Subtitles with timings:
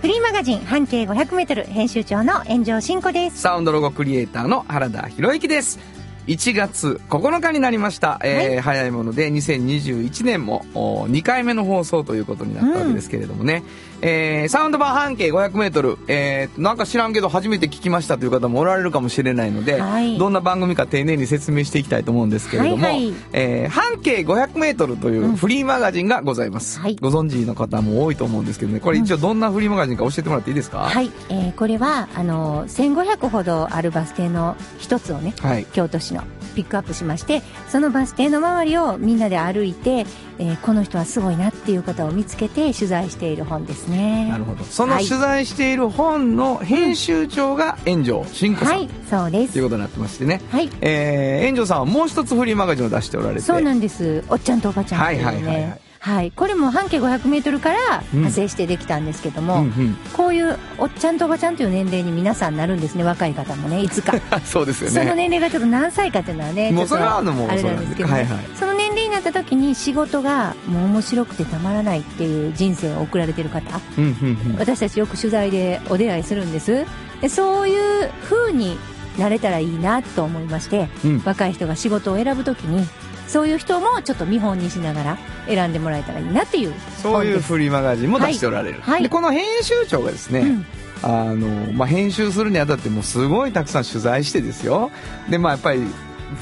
[0.00, 3.42] フリーマガジン半径 500m 編集長の炎上真子です。
[3.42, 5.78] サウンドロゴクリエイターの原田博之です。
[6.26, 8.18] 1月9日になりました。
[8.24, 13.62] えー早いもので2021年もお2回目の放送ということになったわけですけれどもね。
[14.02, 20.18] えーサウンド版半径500メートル、えーなんか知らんけど初めて聞きましたという方もおられるかもしれないので、はい。
[20.18, 23.14] どんな番組か丁寧に説明していきたいと思うんですけれども、はいはい。
[23.32, 26.78] えー半径500メートルというフリーマガジンがございます。
[26.80, 26.96] はい。
[27.00, 30.78] ご存知の方も多いと思うんですけどね、これ一応どんなフリーマガジンか教えてもらっていいですか？
[30.80, 35.66] はい、えーこれはあの1500ほどあるバス停の一つをね、はい。
[35.72, 40.06] 京都市のピックアップしましてそのバス停の周りをみんなで歩いて、
[40.38, 44.28] えーこの人はすごいなっていう方を見つけて取材している本ですね。
[44.28, 44.64] なるほど。
[44.64, 45.04] そのはい。
[45.04, 48.88] 取材している本の編集長が炎上真子さん、はい。
[49.08, 49.54] そうです。
[49.54, 50.40] ということになってましてね。
[50.50, 50.70] はい。
[50.80, 53.40] えー、炎上さんはもう一つフリーマガジンを出しておられて。
[53.40, 54.24] そうなんです。
[54.28, 55.24] おっちゃんとおばちゃんいうね。
[55.24, 56.32] はいはいはいはいはい。
[56.32, 57.78] これも半径 500m から
[58.12, 58.18] うん。
[58.20, 59.94] 派生してできたんですけども、うんうん。
[60.16, 64.14] こういうおっちゃんとおばちゃんという年齢に皆さんなるんですね若い方もねいつか。
[64.44, 65.28] そうですよそのね。
[65.28, 68.14] 年齢がちょっと何歳かっていうのはねあれなんですけど、ね。
[68.14, 68.38] はいはい。
[68.58, 73.78] その年齢になった時に仕事がもう面白くてたまらないっていう人生を送られてる方。
[73.98, 74.56] うんうんうん。
[74.58, 76.86] 私たちよく取材でお出会いするんです。
[77.20, 78.78] でそういう風に
[79.18, 81.22] なれたらいいなと思いまして、うん。
[81.26, 82.86] 若い人が仕事を選ぶ時に
[83.30, 88.80] そういう人もちょっと見本にしながら選んでもらえたらいいなっていうそういうフリーマガジンも出しておられる。
[88.80, 88.94] はい。
[88.94, 89.02] はい。
[89.04, 90.66] で、この編集長がですね、うん。
[91.02, 94.90] あの、まあ、編集するにあたってもうすごいたくさん取材してですよ。
[95.28, 95.84] で、まあ、やっぱり、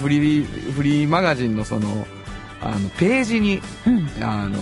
[0.00, 2.06] フリー、フリーマガジンのその、
[2.62, 4.24] あの、ページに、うん。
[4.24, 4.58] あの、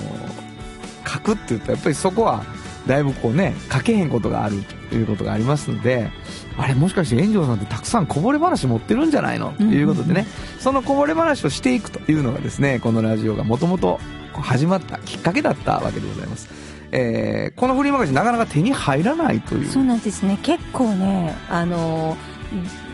[1.06, 2.44] 書くって言ったら、やっぱりそこは、
[2.88, 6.10] だいぶこうね、書けへんことがあるということがありますので、
[6.58, 10.26] あれもしかして炎上さんってたくさんこぼれ話持ってるんじゃないのということでね、
[10.58, 14.00] そのこぼれ話をしていくというのがですね、このラジオがもともと
[14.32, 16.48] 始まったきっかけだったわけでございます。
[16.92, 19.68] えーこのフリーマガジンなかなか手に入らないという。
[19.68, 20.38] そうなんですね。
[20.42, 22.16] 結構ねあの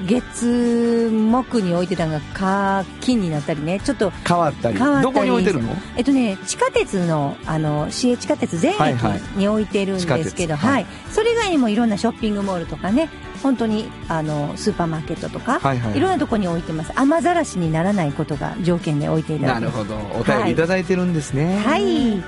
[0.06, 3.80] 月木に置いてたのが火金になったりね。
[3.80, 4.78] ちょっと変わったり。
[4.78, 5.12] 変わったり。
[5.14, 5.76] どこに置いてるの？
[5.96, 9.20] えっとね地下鉄のあの市営地下鉄全駅はいはい。
[9.36, 10.50] に置いてるんですけど、地下鉄。
[10.52, 10.86] ははいい。
[11.10, 13.10] それ以外にもいろんなショッピングモールとかね
[13.42, 15.96] 本当にあのスーパーマーケットとか、はいはい。
[15.96, 16.92] いろんなとこに置いてます。
[16.94, 19.96] 雨ざらしにならないことが条件で置いていただてないるほど。
[20.18, 20.54] お便りい。
[20.54, 21.58] ただいてるんですね。
[21.58, 22.22] はい。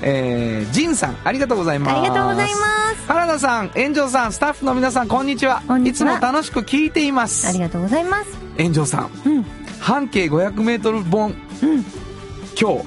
[0.00, 1.96] えー、ジンさん、ありがとうございます。
[1.96, 2.56] ありがとうございま
[2.94, 3.06] す。
[3.08, 5.62] 原田さん、炎上さん、スタッフの皆さん、こんにちは。
[5.66, 6.12] こんにちは。
[6.12, 7.48] いつも楽しく聞いています。
[7.48, 8.38] ありがとうございます。
[8.58, 9.46] 炎上さん、うん。
[9.80, 11.84] 半径500メートル本、うん。
[12.60, 12.84] 今日、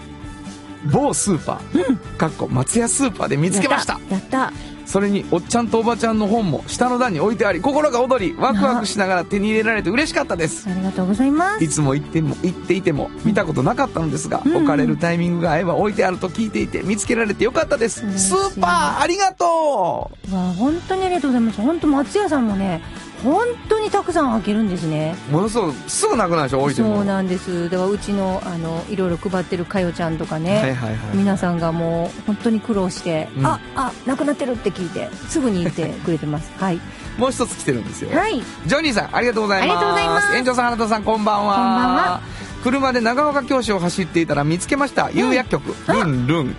[0.92, 4.00] 某スーパー、かっこ松屋スーパーで見つけました。
[4.10, 4.54] やった
[4.92, 10.66] それに、おっちゃんとおばちゃんの本も下の段に置いてあり、心が躍り、ワクワクしながら手に入れられて嬉しかったです。
[10.66, 11.64] たありがとうございます。
[11.64, 14.54] いつも言っても、言っていても、見たことなかったのですが、うん。
[14.58, 18.02] 置かれるタイミングが合えば置いてあると聞いていて、見つけられてよかったです。
[18.20, 20.36] スーパー、ありがとう。
[20.36, 21.62] わあ本当にありがとうございます。
[21.62, 22.82] 本当松屋さんもね
[23.24, 26.98] 本当にたくさん開けるんですねものすごく、すぐなくなるでしょ、置いても。
[26.98, 31.18] そうなんですだからうちのあのいろいろ配ってるかよちゃんとかね、はいはいはい。
[31.18, 36.80] 皆さんがもう本当に苦労して、うんああなくなってるって聞いてすぐに言ってくれてます はい
[37.18, 38.18] もう一つ来てるんですよ。
[38.18, 39.72] はいジョニーさん、ありがとうございます。
[39.72, 41.56] ありがとうございます園長さん、原田さん、こんばんは。
[41.56, 42.22] こんばんは
[42.64, 45.10] 車で長岡教師を走っていたら見つけました。
[45.12, 46.56] 有薬局、ルンルン。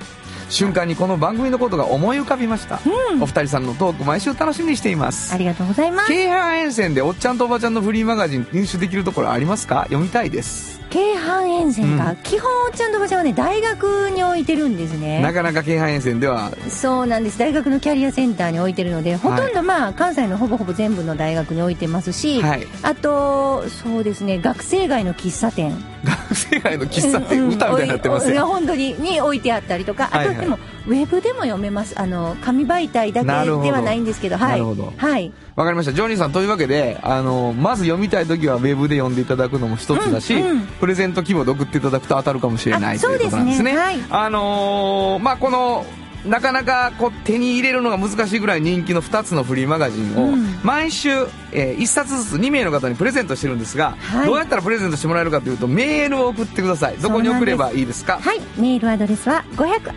[0.53, 2.79] 瞬間にこの番組のことが思い浮かびました。
[3.21, 5.39] お二人さんのトーク、毎週楽しみにしていますあ。
[5.39, 9.85] りがとうございます京阪沿線でおっちゃんとおばちゃんのフリーマガジン入手できるところありますか？
[9.85, 10.82] 読みたいです。
[10.93, 12.17] 京阪沿線か、うん。
[12.17, 15.23] 基本おっちゃんとおばちゃんはね大学に置いてるんですね。
[15.23, 17.39] なかなか京阪沿線では、そうなんです。
[17.39, 22.67] 大学のキャリアセンターに置いてるのでほとんどまあ関西のほぼほぼ全部の大学に置いてますし、はい。
[22.83, 25.75] あとそうですね学生街の喫茶店。
[26.05, 28.47] 学生街の喫茶店、うん歌みたいになってますよ。
[28.47, 30.37] 本当にに置いてあったりとか、はいはい。
[30.37, 31.99] あとでもウェブでも読めます。
[31.99, 34.37] あの紙媒体だけではないんですけど。
[34.37, 34.51] はい。
[34.53, 34.93] なるほど。
[34.97, 35.93] はいわかりました。
[35.93, 43.71] ジョニーさん、というわけで、あの、まず読みたい時はウェブで読んでいただくのも一つだし、うんうんプレゼント希望で送っていただくと当たるかもしれないあということなんですね。
[43.71, 45.87] すねはいあのーまあ、この、
[46.27, 50.61] なかなかこう手に入れるのが難しいぐらい人気の2つのフリーマガジンを、うん。
[50.63, 51.11] 毎週
[51.55, 54.27] え1冊ずつ2名の方にプレゼントしてるんですが、はい。
[54.27, 56.97] どうやったらプレゼントしてもらえるかというとメールを送ってください。
[56.99, 58.19] どこに送ればいいですか？
[58.21, 58.41] はい。
[58.57, 59.95] メールアドレスは500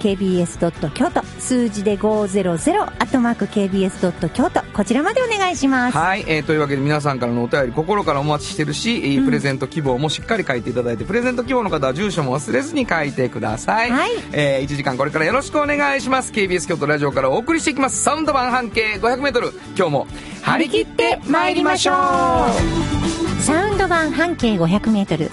[0.00, 5.96] KBS 京都数字で500 KBS 京都こちらまでお願いします。
[5.96, 14.10] はい、えーというわけで皆さんからのお便り心からお待ちしてるし、えープレゼント希望もしっかり書いていただいて、プレゼント希望の方は住所も忘れずに書いてください、はい。
[14.32, 16.32] えー1時間これからよろしくくお願いします。
[16.32, 18.02] KBS 京都ラジオからお送りしていきます。
[18.02, 20.06] サウンド版半径 500m 今日も
[20.42, 23.42] 張り切って参りましょう。
[23.42, 25.30] サウンド版半径500メートル。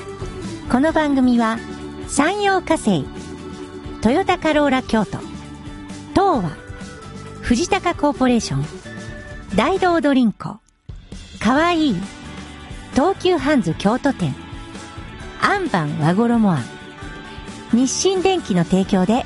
[0.69, 1.57] この番組は、
[2.07, 3.05] 山陽火星、
[4.01, 5.17] トヨタカローラ京都、
[6.13, 6.51] 東和、
[7.41, 8.65] 藤高コーポレーション、
[9.55, 10.57] 大道ドリンコ、
[11.39, 11.95] かわいい、
[12.93, 14.35] 東急ハンズ京都店、
[15.41, 16.63] アンバン和衣あん、
[17.71, 19.25] 日清電機の提供で、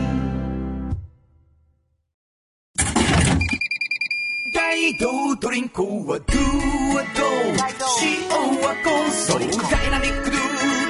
[4.71, 7.59] 大道ドリンクはドゥはドゥ
[8.07, 8.31] 塩
[8.61, 9.39] はコンソー
[9.69, 10.39] ダイナミックドゥ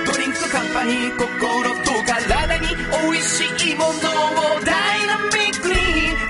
[0.05, 3.93] ドリンクカンパニー心と体に美味しいものを
[4.63, 5.73] ダイナミックに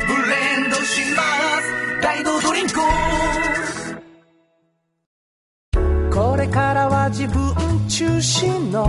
[0.08, 1.22] ブレンドしま
[1.60, 2.02] す。
[2.02, 2.80] 大道ドリンク
[6.10, 7.54] これからは自分
[7.90, 8.88] 中心の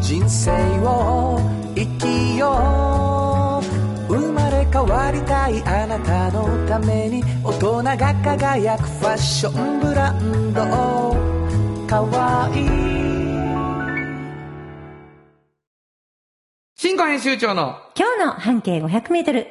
[0.00, 0.50] 人生
[0.80, 1.38] を
[1.74, 3.17] 生きよう。
[4.72, 10.60] 変わりたいあなたのために大人が輝くファッションブランド
[11.86, 12.88] かわいい
[16.76, 19.46] 新語編集長の今日の半径500メートル。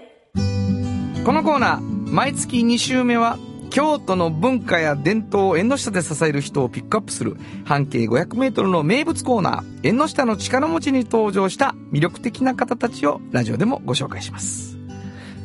[1.25, 1.81] このコーナー
[2.14, 3.38] 毎月2週目は
[3.69, 7.36] 京都の文化や伝統を縁の下で支える人をピックアップする
[7.66, 14.76] 半径 500m の名物コーナー縁の下の力持ちに登場した魅力的な方たちをラジオでもご紹介します。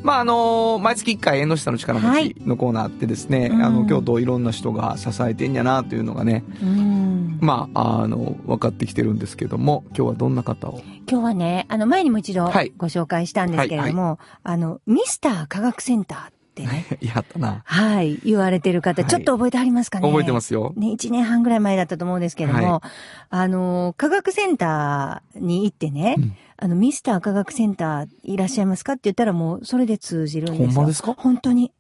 [0.02, 3.62] まああの毎月1回縁の下の力持ちのコーナーってですね、うん。
[3.62, 7.38] あの京都をいろんな人が支えてんやなというのがね、うん。
[7.40, 10.80] まああの分かってきてるんですけども今日はどんな方を？
[11.08, 12.72] 今日はね、あの、前にも一度はい。
[12.76, 17.62] ご紹介したんですけれども、あの、ミスター科学センターってね、 やったな。
[17.64, 19.10] はい、言われてる方、はい。
[19.10, 20.08] ちょっと覚えてありますかね。
[20.08, 20.74] 覚えてますよ。
[20.76, 22.82] ね、1年半ぐらい前だったと思うんですけども、は
[23.30, 26.36] あの、科学センターに行ってね、うん。
[26.58, 30.66] あの、ミスター科学センターいらっしゃいますかって言ったらもう、それで通じるんですよ。
[30.68, 31.14] ほんまですか？
[31.16, 31.72] 本当に。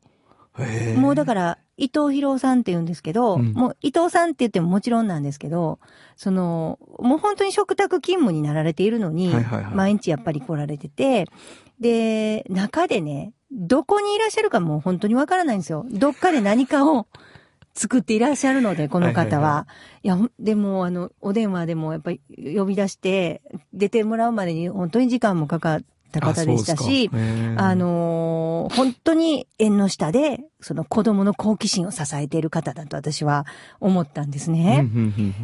[0.96, 3.52] もうだから、伊藤博さんって言うんですけど、うん。
[3.52, 5.78] もう伊藤さんって言ってももちろんなんですけど、
[6.16, 9.34] その、もう本当に食卓勤務になられているのに、
[9.72, 11.26] 毎日やっぱり来られてて、
[11.80, 15.84] で、中でね、どこにいらっしゃるかもう本当にわからないんですよ。
[15.90, 17.06] どっかで何かを
[17.74, 19.48] 作っていらっしゃるので、この方は。
[19.48, 19.66] は
[20.04, 22.20] いはいや、でも、あの、お電話でもやっぱり
[22.56, 25.80] 呼び出して、出てもらうまでに本当に時間もかかっ
[26.12, 27.10] た方でしたし、
[27.56, 33.44] ああのー本当に縁の下で、その子供の好奇心を支えている方だと私は
[33.80, 34.88] 思ったんですね。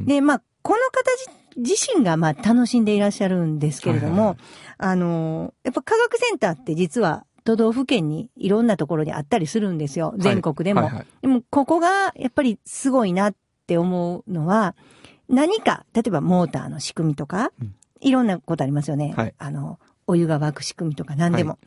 [0.05, 1.11] で、まあ、この方
[1.57, 4.37] 自自身がまあ楽しんでいらっしゃるんですけれども、はいはいはい
[4.79, 10.15] あのーやっぱ科学センターって実は都道府県にいろんなところにあったりするんですよ。
[10.19, 10.83] 全国でも。
[10.83, 13.35] はいはいでも、ここがやっぱりすごいなっ
[13.67, 14.77] て思うのは、
[15.31, 19.13] 何か、例えばモーターの仕組みとか、うんいろんなことありますよね。
[19.17, 21.53] はいあの、お湯が沸く仕組みとか何でも。
[21.53, 21.59] は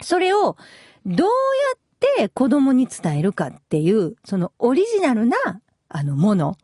[0.00, 0.56] それを、
[1.04, 1.26] どうや
[1.74, 1.78] っ
[2.16, 5.36] て子供に伝えるかっていう、そのオリジナルな、
[5.88, 6.56] あの、もの。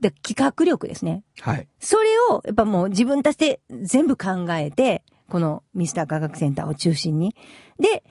[0.00, 1.24] で、企画力ですね。
[1.40, 1.68] はい。
[1.78, 7.34] それを、やっぱもう自分たちで全部考えて、このミスター科学センターを中心に。
[7.78, 8.02] で、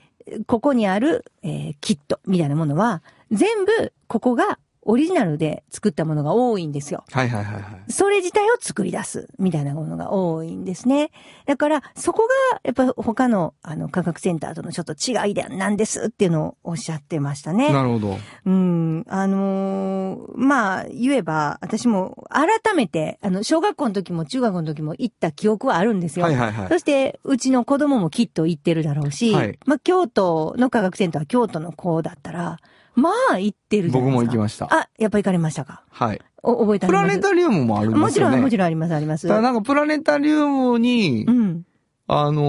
[0.46, 4.58] ここにある、えーキットみたいなものは、全部、ここが
[4.88, 7.04] オリジナルで作ったものが多いんですよ。
[7.12, 7.92] はいはいはいはい。
[7.92, 11.10] それ自体を作り出す、みたいなものが多いんですね。
[11.44, 17.70] だから、そこが、やっぱり他の、あの、科学センターとのちょっと違いでなんですっていうのをおっしゃってましたね。
[17.70, 18.16] なるほど。
[18.46, 26.24] うん、あのーまあ、言えば、私も改めて、あの、小学校の時も中学校の時も行った記憶はあるんですよ。
[26.24, 26.78] はいはいはいそ。
[26.78, 32.58] して、うちの子供もきっと行ってるだろうし、はいまあ、京都の科学センターは京都の子だったら、
[33.00, 34.12] まあ、行ってるじゃないですか。
[34.12, 34.66] 僕も行きました。
[34.70, 35.84] あ、やっぱ行かれましたか？
[35.90, 36.20] はい。
[36.42, 38.00] お、覚えてあプラネタリウムもあるんですよね。
[38.00, 38.66] もちろん、もちろん。
[38.66, 39.28] あります、あります。
[39.28, 41.64] ただなんかプラネタリウムにう、ん。
[42.06, 42.42] あの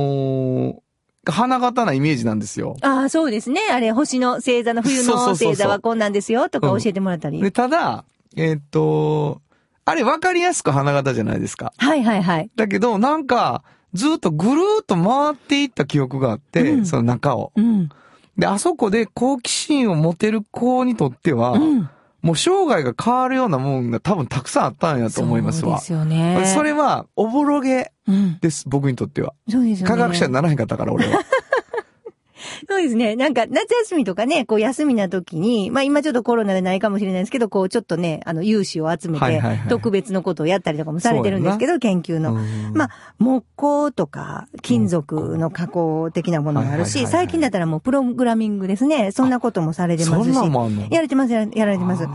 [1.25, 2.77] ー、花形なイメージなんですよ。
[2.81, 3.61] ああ、そうですね。
[3.71, 7.41] あれ、星の星座の冬の星座はこんなんですよ、とか教えてもらったり。
[7.41, 9.41] で、ただ、えーっと、
[9.85, 11.73] あれ分かりやすく花形じゃないですか。
[11.77, 12.49] はいはいはい。
[12.55, 13.63] だけど、なんか、
[13.93, 17.51] ずっとぐるーっと回っていった記憶があって、うんその中を。
[17.55, 17.89] うん。
[18.39, 21.89] で、あそこで好奇心を持てる子にとっては、うん。
[22.21, 25.79] もう生涯が変わるようなもんが多分たくさんあったんやと思いますわ。
[25.79, 26.53] そうですよね。
[26.53, 28.39] それは、おぼろげうん。
[28.39, 29.33] です、僕にとっては。
[29.49, 29.95] そうですよね。
[29.95, 31.21] 科学者にならへんかったから、俺は。
[32.67, 33.15] そうですね。
[33.15, 42.33] なんか、夏休みとかね、こう休みな時に、まあ今ちょっとコロナでないかもしれないですけど、こうちょっとね、あの、有志を集めてはいはいは、い特別のことをやったりとかもされてるんですけど、研究の。
[42.33, 49.11] うんまあ、木工とか、金属の加工的なものもあるし、はいはいはいはい最近だったらもうプログラミングですね。
[49.11, 50.35] そんなこともされてますし。
[50.35, 50.41] や
[50.97, 52.07] られてます、やられてます。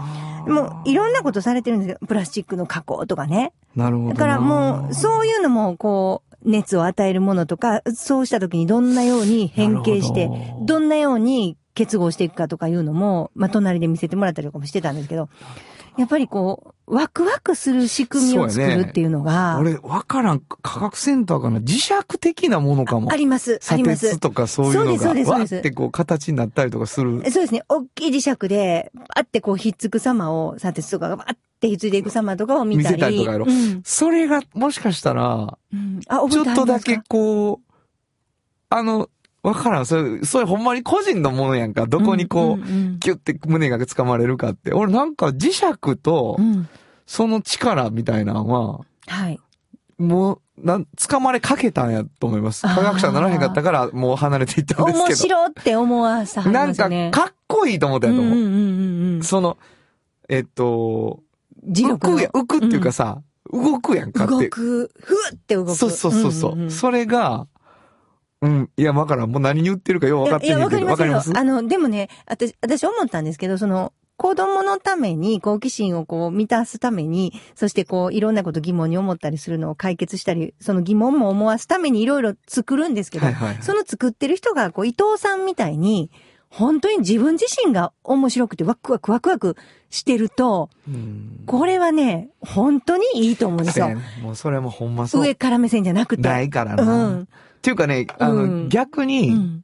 [0.48, 1.98] もう、いろんなことされてるんですよ。
[2.06, 3.52] プラスチックの加工とかね。
[3.76, 4.14] なるほどな。
[4.14, 15.28] だからもう、そういうのも、こう、熱を与えるものとか、そうした時にどんなように変形してど、どんなように結合していくかとかいうのも、まあ、隣で見せてもらったりとかもしてたんですけど、
[15.96, 21.60] やっぱりこう、ワクワクする仕組みを作るっていうのが、俺、わからん、科学センターかな？
[21.60, 23.12] 磁石的なものかも。
[23.12, 24.18] あります、あ砂ります鉄。
[24.18, 27.22] とかそういうのが、そうですそうわですそうですーってこう形になったりとかする。
[27.30, 27.62] そうですね。
[27.68, 32.96] 大きい磁石で、あってこう、ひっつく様を、砂鉄とかがバッてひっついていく様とかを見たり。
[32.96, 37.74] 見せたりとかやろうんそれが、もしかしたら、うんあ、覚ちょっとだけこう、
[38.70, 39.08] あの、
[39.42, 39.86] わからん。
[39.86, 41.86] それ、それほんまに個人のものやんか。
[41.86, 44.72] どこにこう、んんんキュッて胸が掴まれるかって。
[44.72, 46.68] 俺なんか磁石とう、ん
[47.06, 49.38] その力みたいなのは、はい。
[49.98, 52.62] もう、なん、掴まれかけたんやと思います。
[52.62, 55.16] 科学者にならへんかったから、もう離れていったんです面けど。
[55.18, 56.88] 白って思わさはりなんか。
[57.10, 58.38] かっこいいと思ったんやと思う。
[58.38, 59.22] うんうんうんうん。
[59.22, 59.58] その、
[60.28, 61.20] えっと、
[61.66, 64.32] 磁力の浮くや、浮くっていうかさ、動くやんかって。
[64.32, 65.74] 動く、ふわって動く。
[65.74, 67.46] そうそうそうそう、んんんそれが、
[68.40, 69.30] うん、いや、わからん。
[69.30, 70.86] もう何言ってるかよう分かっていや、いけど。
[70.86, 71.32] わかります？
[71.34, 86.12] あの、でもね、私、私思ったんですけど、その、子供のために好奇心をこう満たすために、そしてこういろんなこと疑問に思ったりするのを解決したり、その疑問も思わすためにいろいろ作るんですけど、はいはいはいその作ってる人がこう伊藤さんみたいに、
[86.56, 89.56] 本当に自分自身が面白くてワクワクワクワク
[89.90, 93.90] してると、うんこれはね、本当にいいと思うんですよ
[94.22, 95.22] もうそれもほんまそう。
[95.22, 96.22] 上から目線じゃなくて。
[96.22, 97.08] ないからうな。
[97.08, 97.28] っん。
[97.60, 99.60] ていうかね、あの、うん逆に、うん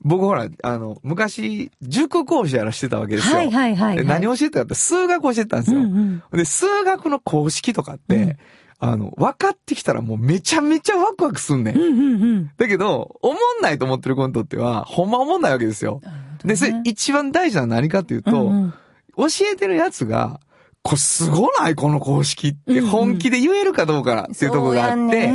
[0.00, 3.36] 僕ほら、あの、昔、塾講師やらしてたわけですよ。
[3.36, 3.96] はいはいはい、はい。
[3.96, 5.80] で何を教えてたかって数学を教えてたんですよ。
[5.80, 8.36] うんうんで、数学の公式とかって、うん
[8.80, 11.76] あの、分かってきたらもうめちゃめちゃワクワクすんねん。
[11.76, 12.50] うんうんうん。
[12.56, 16.00] だけど、思んないと思ってる子にとっては、ほんま思んないわけですよ。
[16.44, 18.74] で、それ一番大事なのは何かっていうと、うんうん
[19.18, 20.38] 教えてるやつが、
[20.82, 21.74] これすごない？
[21.74, 25.28] この公式って本気で言えるかどうかっていうところがあって、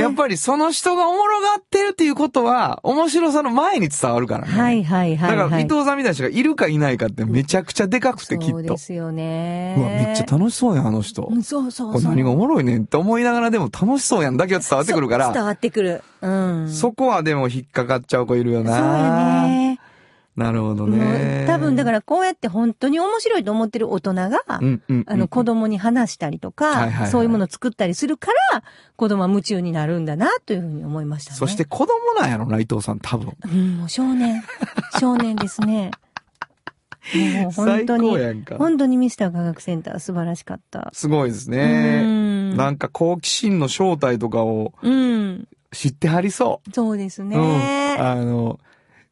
[0.00, 4.52] やっぱりその人がおもろがってるっていうことは、面白さの前に伝わるからね。
[4.52, 5.36] はいはいはい、はい。
[5.36, 8.52] だから伊藤さんみたいな人がいるかいないかってめちゃくちゃでかくてきっと。
[8.52, 9.74] そうですよね。
[9.76, 11.28] うわ、めっちゃ楽しそうやん、あの人。
[11.30, 11.92] うんそうそうそう。
[11.92, 16.02] これ何がおもろいねんって思いながらでも楽しそうやんだけは伝わってくるから、伝わってくる。
[16.22, 16.72] うん。
[16.72, 19.80] そこはでも引っかかっちゃう子いるよそうね。
[20.36, 21.46] なるほどもねう。
[21.46, 28.64] 多分だからこうやって本当に面白いと思ってる大人が、うんうんうん、あの子供に話したりとか、はいはいはいそういうものを作ったりするから、
[28.96, 31.36] 子供は夢中になるんだな、というふうに思いましたね。
[31.36, 33.32] そして、子供なんやろな、伊藤さん、多分。
[33.44, 34.42] うん、もう少年。
[34.98, 35.92] 少年ですね。
[37.42, 38.16] もう本当に。
[38.58, 40.90] 本当にミスター科学センター素晴らしかった。
[40.92, 42.02] すごいですうね。
[42.02, 42.56] ん。
[42.56, 45.48] なんか好奇心の正体とかをうん。
[45.70, 46.72] 知ってはりそう。
[46.72, 47.28] そうですうん。
[47.28, 47.96] ね。
[47.98, 48.58] あの、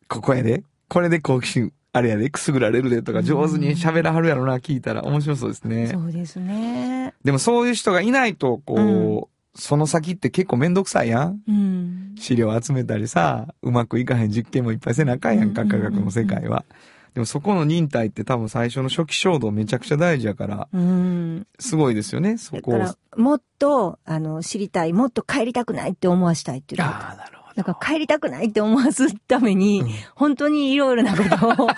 [0.08, 0.64] ここやで。
[0.92, 5.86] これで好奇心、あれやで、くすぐられるでとか上手に喋らはるやろな、聞いたら面白そうですね。
[5.86, 7.14] そうですね。
[7.24, 8.82] でもそういう人がいないと、こう、う
[9.20, 11.42] んその先って結構めんどくさいやん。
[11.46, 12.14] うん。
[12.16, 16.64] 資料集めたりさ、うまくいかへん実験もいっぱいせなあかんやんか、うん科学の世界は。
[17.12, 21.46] でもそこの忍耐って多分最初の初期衝動めちゃくちゃ大事やから、うん。
[21.58, 23.20] すごいですよね、そこを。
[23.20, 26.82] もっと、あの、知りたい、もっと帰りたくないって思わしたいっていう。
[26.82, 27.41] ああ、なるほど。
[27.54, 31.74] だから帰りたくないって思わすために、うん本当にいろいろなことを考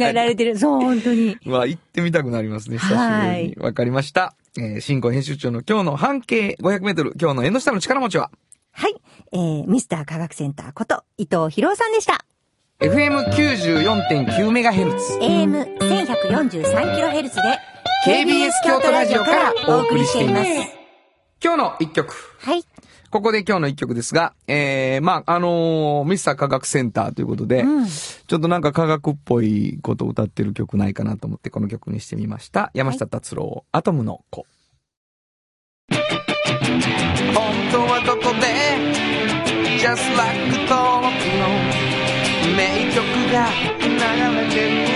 [0.00, 0.56] えられてる。
[0.58, 1.36] そう、本当に。
[1.44, 3.56] うわ、行ってみたくなりますね、久しぶりに。
[3.56, 4.34] わかりました。
[4.56, 8.30] えー、新語編集長の今日の半径500メートル、今日の縁の下の力持ちは、
[8.72, 8.94] はい。
[9.32, 12.24] えー、ミスター科学センターこと、伊藤博さんでした。
[12.80, 15.18] FM94.9 メガヘルツ。
[15.20, 17.32] AM1143kHz で、
[18.06, 20.50] KBS 京都ラジオからお送りしています。
[21.42, 22.14] 今日の一曲。
[22.40, 22.64] はい。
[23.12, 27.86] ここで今日の一曲ですが、えー、まあ、あのーミスター科学センターということで、うん。
[27.86, 32.70] ちょっとなんか科学っぽいことを歌ってる曲ないかなと思ってこの曲にしてみました。
[32.72, 34.46] 山下達郎、アトムの子。
[35.90, 35.98] 本
[37.70, 38.46] 当はここで、
[39.76, 41.52] Just Like 登録の
[42.56, 43.46] 名曲が
[43.78, 43.90] 流
[44.40, 44.91] れてる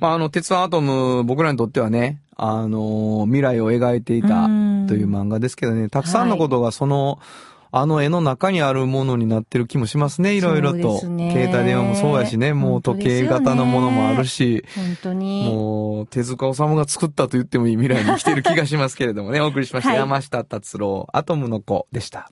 [0.00, 7.18] まあ、あの、鉄腕アトム、僕らにとってはね、あのー未来を描いていたうんという漫画ですけどね、たくさんのことがその、
[7.72, 10.98] あの絵の中にあるものになってる気もしますね、いろいろと。
[10.98, 15.44] 携帯電話もそうやしね、もう時計型のものもあるし、本当に。
[15.44, 19.90] もう、手塚治虫が作ったと言ってもいい未来に来てる気がしますけれどもね、 お送りしました。
[19.90, 22.30] はい山下達郎、アトムの子でした。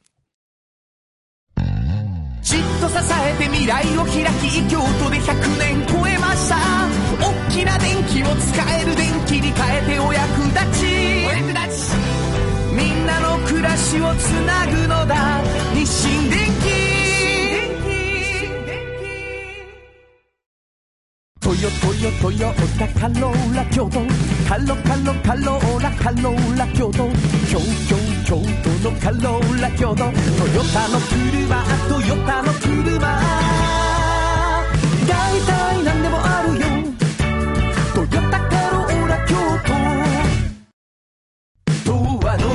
[2.42, 6.56] じっと支えて未来を開き京都で100年超えました
[7.20, 10.86] 大きな電気を使える電気に変えてお役立ち。
[11.26, 11.94] お役立ち
[12.74, 15.42] みんなの暮らしをつなぐのだ。
[15.74, 16.94] 日清電気
[21.40, 24.00] トヨトヨトヨタカローラ京都。
[24.48, 27.08] カロカロカローラカローラ京都。
[27.48, 28.36] 京京京
[28.82, 29.96] 都のカローラ京都。
[29.96, 30.12] トヨ
[30.72, 32.98] タの車トヨタの車。
[35.06, 35.63] 大体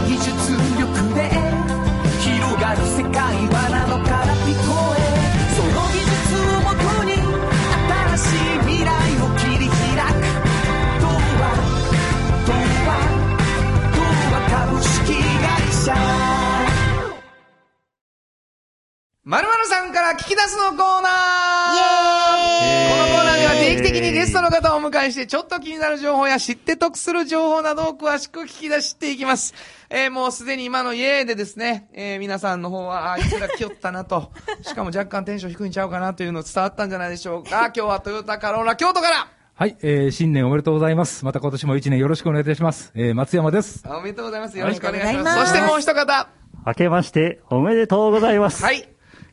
[0.08, 1.09] 技術力
[19.30, 21.12] まるまるさんから聞き出すのコーナー
[22.90, 29.54] このコーナーでは定期的にゲストの方をお迎えして、ちょっと気になる情報や知って得する情報などを詳しく聞き出していきます。
[29.92, 34.32] えー、もうすでに今のイエーでですね、えー、皆さんの方は、ああいつら来よったなと、
[34.66, 37.50] しかも若干テンション低いんちゃうかなというの伝わったんじゃないでしょうか。
[37.66, 41.24] 今日はトヨタカローラ京都からはい、えー、新年おめでとうございます。
[41.24, 42.92] また今年も一年よろしくお願いいたします。
[42.96, 43.84] えー、松山です。
[43.88, 44.58] おめでとうございます。
[44.58, 45.24] よろしくお願いします。
[45.24, 46.30] ますそしてもう一方。
[46.66, 48.64] 明けましておめでとうございます。
[48.64, 48.90] はい。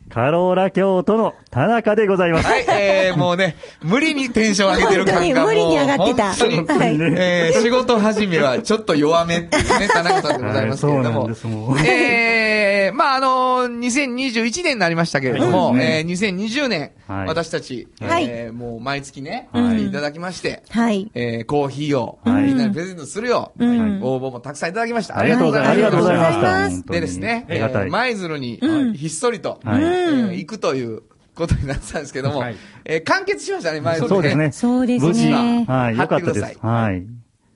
[0.08, 2.46] カローラ京都の田中でございます。
[2.46, 5.54] はい、えー、もうね、無理にテンション上げてる感がもう。
[5.54, 11.24] 本当に無理に上がってた本当に、はいえー、仕事始めはちょっと弱めっていうね、田中さんでございますけれども。
[11.24, 21.10] はいそうなんですもうえー、まああの2021年になりましたけれども、はいえー、2020年、はい私たち、はいえー、もう毎月ね、はいいただきまして、はい。
[21.14, 25.18] えー、コーヒーを、はいみんなにプレゼントするよ、うん応募もたくさんいただきました。
[25.18, 25.72] ありがとうございます。
[25.72, 26.80] ありがとうございまありがとうございした。
[26.80, 26.92] ました。
[26.92, 27.46] でですね。
[27.48, 28.60] えー舞鶴に、
[28.94, 31.02] ひっそりと、はいえー行くという
[31.36, 34.52] ことになってたんですけども、はいえー完結しましたね、舞鶴そうですね。
[34.52, 36.58] そうですね無事はい、貼よかったです。
[36.58, 37.06] はい。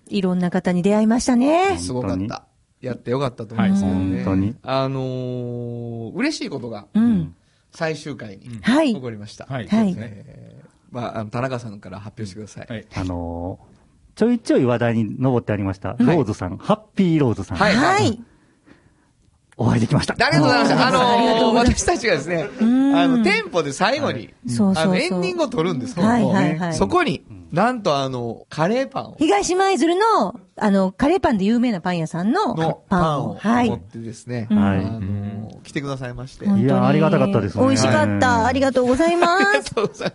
[0.08, 1.78] いろんな方に出会いましたね。
[1.78, 2.44] すごかった。
[2.80, 4.16] やってよかったと思いますけどね。
[4.16, 7.34] はい本当にあのー、嬉しいことがうん。
[7.72, 9.46] 最終回にはい起こりました。
[9.46, 10.24] はい、はいそうですね。
[10.26, 12.66] えーまあ、あの、田中さんから発表してください。
[12.68, 12.86] はい。
[12.96, 17.58] あのー、ちょいちょい話題に上ってありました、ローズさん、ハッピーローズさん。
[17.58, 18.20] はいはい。
[19.60, 20.14] お会いできました。
[20.14, 20.82] ありがとうございました。
[20.82, 24.32] あありがとうのー、ございます私たちがですね、んあの、店舗で最後に、
[24.74, 33.34] あの、エンディングを撮るんですけどはいもはいはいそこに、なんとあの、カレーパンを、東舞鶴の、あの、カレーパンで有名なパン屋さんののパンを。
[33.34, 33.68] はい。
[33.68, 36.46] 持ってですね、うんはいあのー、来てくださいまして。
[36.46, 38.46] いやありがたかったですね美味しかった。
[38.46, 39.26] ありがとうございま
[39.62, 39.74] す。
[39.76, 40.12] そうそう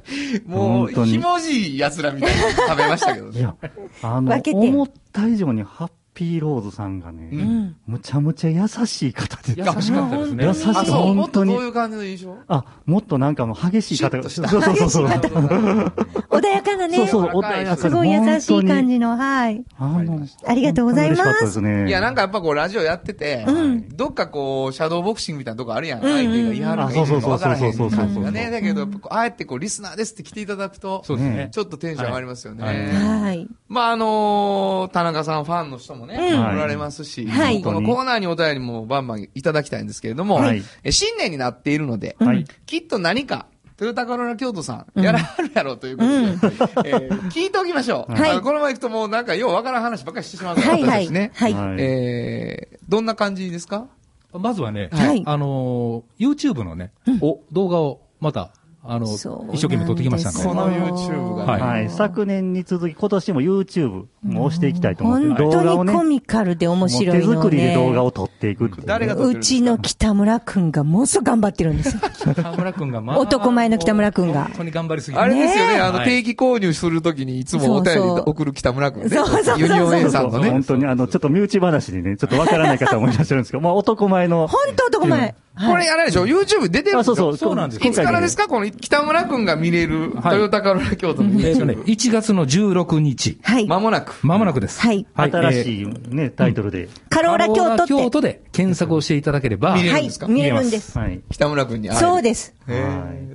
[0.48, 3.40] もう、本当にひもじい奴らみたいに食べましたけどね。
[3.40, 3.56] いや、
[4.02, 9.54] あの、分けて思った以上にハッピーローズさんがね、うんむちゃむちゃ優しい方で。
[9.58, 10.46] 優しかったですね。
[10.46, 12.36] 優しいあ、そう、もっと本当にどういう感じの印象？
[12.48, 14.28] あ、もっとなんかもう激しい方が。
[14.30, 15.08] シュッとしたそうそうそうそう。
[15.08, 16.98] 穏やかなね。
[16.98, 18.94] そうそう、穏やかすごい優しい感じ。
[18.96, 19.64] じの、はい。
[19.78, 21.16] あの、ありがとうございま。
[21.18, 21.88] 本当に嬉しかったですすね。
[21.90, 26.02] いや、なんかやっぱこう、ラジオやってて、うんどっかこう、シャドーボクシングみたいなとこあるやん。
[26.02, 28.52] 相手が言い張るそうそうそうそうそう感じがね。
[28.52, 31.50] だけど、あえてこう、リスナーですって来ていただくと、そうですね。
[31.52, 32.64] ちょっとテンション上がりますよね。
[32.64, 33.48] はいはい。
[33.68, 36.40] まあ、あのー田中さんファンの人もね、うん。
[36.40, 37.62] おられますし、はい。
[37.62, 40.64] このコーナーにお便りもバンバンいただきたいんですけれども、はい。
[40.84, 42.46] え新年になっているので、はい。
[42.66, 48.14] きっと何か、トヨタカローラ京都さん、やらはるやろうということで、えー聞いておきましょう。
[48.14, 48.40] はい。
[48.40, 51.04] このまま行くともうなんかようわからん話ばっかりしてしまうから、はいはい。
[51.04, 51.32] 私たちね。
[51.36, 51.54] はい。
[51.54, 51.76] はい。
[51.80, 53.88] えー、どんな感じですか？
[54.32, 55.24] まずはね、はい。
[55.26, 56.92] あのー、YouTube のね、
[57.22, 58.52] お動画をまた、
[58.88, 60.44] あの、一生懸命撮ってきましたんで。
[60.44, 61.62] この YouTube がね、はい。
[61.62, 61.90] はい。
[61.90, 72.02] 昨年に続き、今年も YouTube も押していきたいと思って、本動画をね、当にコミカルで面白い手作りで動画を撮っていく誰がうちの北村くんがものすごく頑張ってるんですよ。
[72.34, 74.44] 北村くんが、ま男前の北村くんが。
[74.44, 75.24] 本当に頑張りすぎて。
[75.24, 79.10] あれですよね、ねあの、はい定期購入するときにいつもお便り送る北村君ね。
[79.10, 79.60] そうそうそう。
[79.60, 80.46] ユニオン A さんのね。
[80.46, 80.64] そう本。
[80.64, 85.36] 当に、あの、ちょっと身内話でね、ちょっとわからない方もいらっしゃるんですけど、まあ男前の、本当男前。
[85.58, 87.14] これあれでしょ ?YouTube 出てるんあ、でしょ？
[87.14, 88.44] そうそう、そうなんですいつからですか？
[88.44, 91.84] かこの北村君が見れる、はいトヨタカローラ京都のえっとね、YouTube。
[91.86, 93.38] 1月の16日。
[93.42, 93.66] はい。
[93.68, 94.16] まもなく。
[94.22, 94.82] まもなくです。
[94.82, 96.90] はい新えーしいね、タイトルで。
[97.10, 97.84] カローラ京都って。
[97.88, 100.98] 京都で検索をしていただければ、はい見れるんですか、見えるんです。
[100.98, 101.22] はい。
[101.32, 102.54] 北村君に会えるそうです。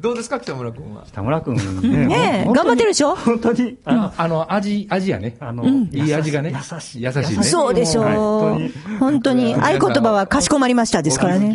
[0.00, 1.04] どうですか、北村君は？
[1.06, 2.44] 北村くんね。
[2.52, 3.14] 頑張ってるでしょ？
[3.16, 5.36] 本当に、あの、あの、味、味やね。
[5.40, 6.52] あの、いい味がね。
[6.54, 7.02] 優しい。
[7.02, 7.44] 優しいね。
[7.44, 8.98] そうでしょはいう。
[8.98, 11.54] 本当に、合言葉はかしこまりましたですからね。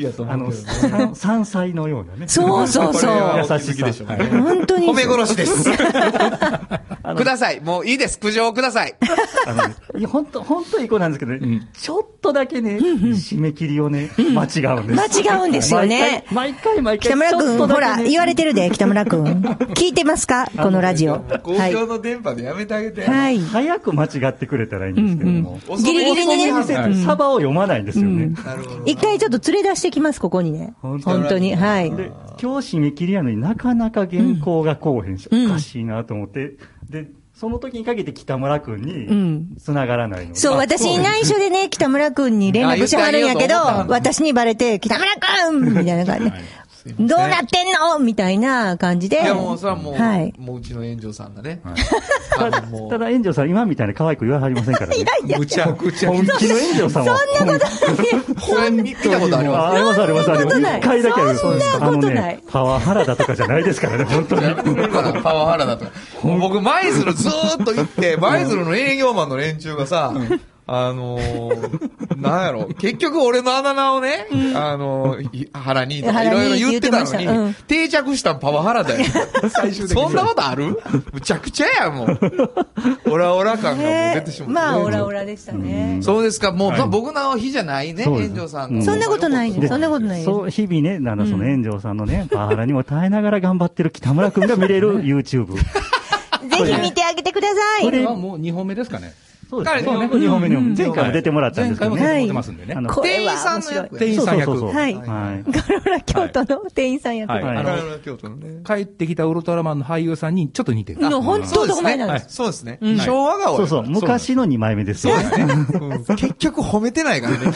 [0.56, 2.28] 山山菜のようなね。
[2.28, 4.88] そうそうそう優しさお気づきでしょうね本当に。
[4.88, 5.70] 褒め殺しです。
[7.16, 7.62] ください。
[7.62, 8.20] もういいです。
[8.20, 8.96] 苦情をください。
[9.46, 15.22] あのね、いや本当、本当いい子なんですけどね、ちょっとだけね、締め切りをね、間違うんです。
[15.24, 19.24] 間違うんですよね毎回、毎回、北村君、ちょっとだけほら、ね言われてるで、北村君。
[19.76, 20.48] 聞いてますか？
[20.58, 21.20] このラジオ。
[21.20, 21.74] 公はい。
[21.74, 23.06] 共の電波でやめてあげて。
[23.06, 23.40] はい。
[23.40, 25.60] 早く間違ってくれたらいいんですけども。
[25.78, 28.28] ギリギリにねサバを読まないんですよね。
[28.46, 28.84] なるほど。
[28.86, 30.74] 一回ちょっと連れ出してきます、ここにね。
[30.82, 31.56] 本当本当に。
[31.56, 31.92] はい。
[31.92, 36.58] で、今日締め切りやのになかなか原稿がこうへんし、おかしいなと思って、
[36.90, 40.40] で、その時にかけて北村君んに繋がらないので。
[40.40, 43.56] そう、私に内緒でね、北村くんに連絡しはるんやけど
[43.90, 46.38] 私にバレて、北村くんみたいな感じで。
[47.00, 48.00] どうなってんの？
[48.00, 49.22] みたいな感じで。
[49.22, 50.34] いやもう、それはもう、はい。
[50.38, 51.62] もううちの炎上さんがね。
[52.38, 55.06] ただあのもうただ、炎上さん、今みたいに可愛く言わはりませんからね。
[55.38, 56.10] むちゃくちゃ。
[56.12, 57.18] 本気の炎上さんは。
[57.18, 57.66] そんなこと
[58.56, 60.56] これ見見たことありまありますありますあります。
[60.56, 61.38] そんなことない一回だけある。
[61.38, 64.42] そんなことないパワハラだとかじゃないですからね、本当に。
[64.42, 64.54] す。
[65.24, 65.92] パワハラだとか。
[66.24, 70.14] 僕、舞鶴ずーっと行って、舞鶴の営業マンの連中がさ、
[70.68, 79.06] あのー、なんやろ、結局俺のあだ名をね、あのー、い腹にとかいろいろ言ってたのにうん、定着したんパワハラだよ。
[79.88, 80.80] そんなことある？
[81.14, 82.20] むちゃくちゃや、もう。
[83.12, 84.54] オラオラ感がもう出てしまった。
[84.54, 86.00] まあ、オラオラでしたね。
[86.02, 88.86] そうですか、もう、はい僕の日じゃないね、炎上さんが。
[88.86, 89.68] そんなことないです。
[89.68, 90.26] そんなことないです。
[90.26, 95.54] そう、日々ね、あの、その炎上さんのね、パワハラにも耐えながら頑張ってる北村くんが見れる YouTube。
[96.50, 97.84] ぜひ見てあげてください。
[97.84, 99.14] これはもう2本目ですかね。
[99.50, 99.84] そうですね。
[99.86, 102.02] 彼ね2本目にも、前回も出てもらったんですけどね。
[102.02, 102.76] 前回も出てますんでね。
[103.04, 103.98] 店員さんの役。
[103.98, 104.46] 店員さん役。
[104.46, 105.52] そうそうそうはいはい。
[105.52, 107.34] ガロラ京都の店員さん役で。
[107.34, 108.62] はいはいあのあの京都のね。
[108.66, 111.02] 帰ってきたウルトラマンの俳優さんにちょっと似てる。
[111.02, 112.36] の本当どこ前なんです。
[112.36, 112.80] そうですね。
[112.82, 115.14] うん昭和顔そうそう、昔の2枚目ですよ。
[115.16, 117.48] うん 結局褒めてないからね、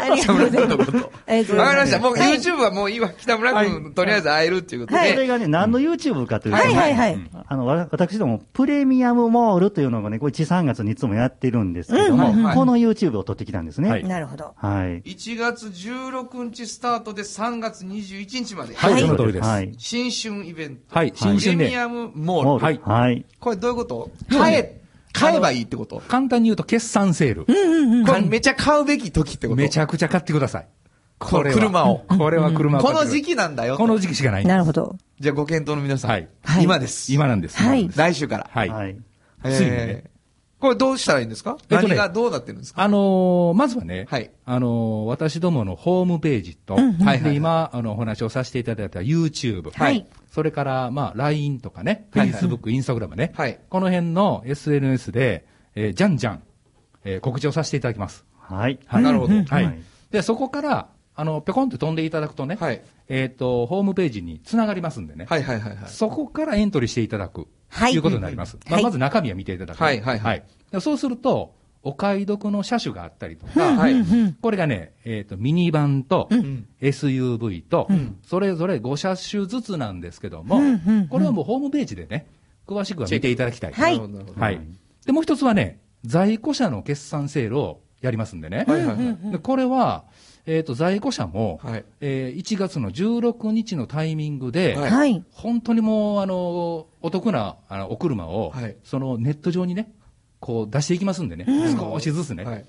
[0.00, 0.46] ありがとうございます。
[0.46, 1.08] ありがとうござい
[1.56, 1.98] かりました。
[1.98, 3.10] もうはい YouTube はもういいわ。
[3.16, 5.14] 北村君、とりあえず会えるっていうことで。
[5.14, 7.30] それがね、何の YouTube かというと、はいはいはい。
[7.46, 13.88] あの、わ私ども、プレミアムモールというのがね、これ1、3月にいつもやってるんですけども、うんうんこの YouTube を撮ってきたんですね。
[13.88, 14.54] はいなるほど。
[14.56, 15.02] はい。
[15.02, 18.74] 1月16日スタートで3月21日まで。
[18.74, 19.46] はい、はいその通りです。
[19.46, 19.68] ははい。
[19.68, 19.74] い。
[19.78, 20.82] 新春イベント。
[21.14, 22.64] 新春プレミで、アムモール。
[22.64, 23.24] はいはい。
[23.40, 24.10] これどういうこと？
[24.30, 24.80] 買え、
[25.12, 26.02] 買えばいいってこと？
[26.08, 27.44] 簡単に言うと決算セール。
[28.06, 29.56] これめちゃ買うべき時ってこと？
[29.56, 30.66] めちゃくちゃ買ってください。
[31.18, 32.04] これ車を。
[32.08, 33.78] これは車をこの時期なんだよと。
[33.78, 34.96] この時期しかないんですなるほど。
[35.20, 36.10] じゃあご検討の皆さん。
[36.10, 37.12] はいはい今です。
[37.12, 37.56] 今なんです。
[37.58, 38.50] はい来週から。
[38.52, 38.68] はい。
[38.68, 38.96] はい。
[39.44, 40.07] えーついにね
[40.60, 42.82] これどうしたらいいんですか、えっとね何がどうなってるんですか？
[42.82, 44.30] あのーまずはね、はい。
[44.44, 50.06] あのー私どものホームページと、はいはいで今、あの、お話をさせていただいた YouTube、はい。
[50.32, 52.42] それから、まあ、LINE とかね、はいはい。
[52.42, 53.58] Facebook、Instagram ね、はい。
[53.68, 56.42] この辺の SNS で、えーじゃんじゃん、
[57.04, 58.24] えー告知をさせていただきます。
[58.38, 58.78] はい。
[58.86, 59.02] はい。
[59.02, 59.34] なるほど。
[59.34, 59.44] はい。
[59.44, 59.78] はい
[60.10, 65.88] で、そこから、あの、ぴょこんって飛んでいただくとね、はいえっ、と、ホームページにつながりますんでね、はいはいはいはい。
[65.88, 68.56] そこからエントリーしていただく、はいいうことになります。
[68.56, 69.82] んまあ、はいまず中身を見ていただく。
[69.82, 73.94] はいはいはいでそうすると、お買い得の車種があったりとか、はい。
[74.42, 77.88] これがね、えっ、と、ミニバンと、ん SUV と、
[78.22, 80.60] それぞれ5車種ずつなんですけども、
[81.08, 82.26] これはもうホームページでね、
[82.66, 83.72] 詳しくは見ていただきたい。
[83.72, 84.60] はいはい。
[85.06, 88.64] で、もう一つはね、在庫車の決算セールをやりますんでね。
[88.68, 89.32] はいはいはい。
[89.32, 90.04] でこれは、
[90.46, 95.24] えっ、と、在庫車も、はいえー1月の16日のタイミングで、はいはい。
[95.32, 99.92] 本当にもう、あの、お得な、あの、お車を、はいそのネット上にね、
[100.40, 102.44] こう出していきますんでね、少しずつね。
[102.44, 102.66] はい。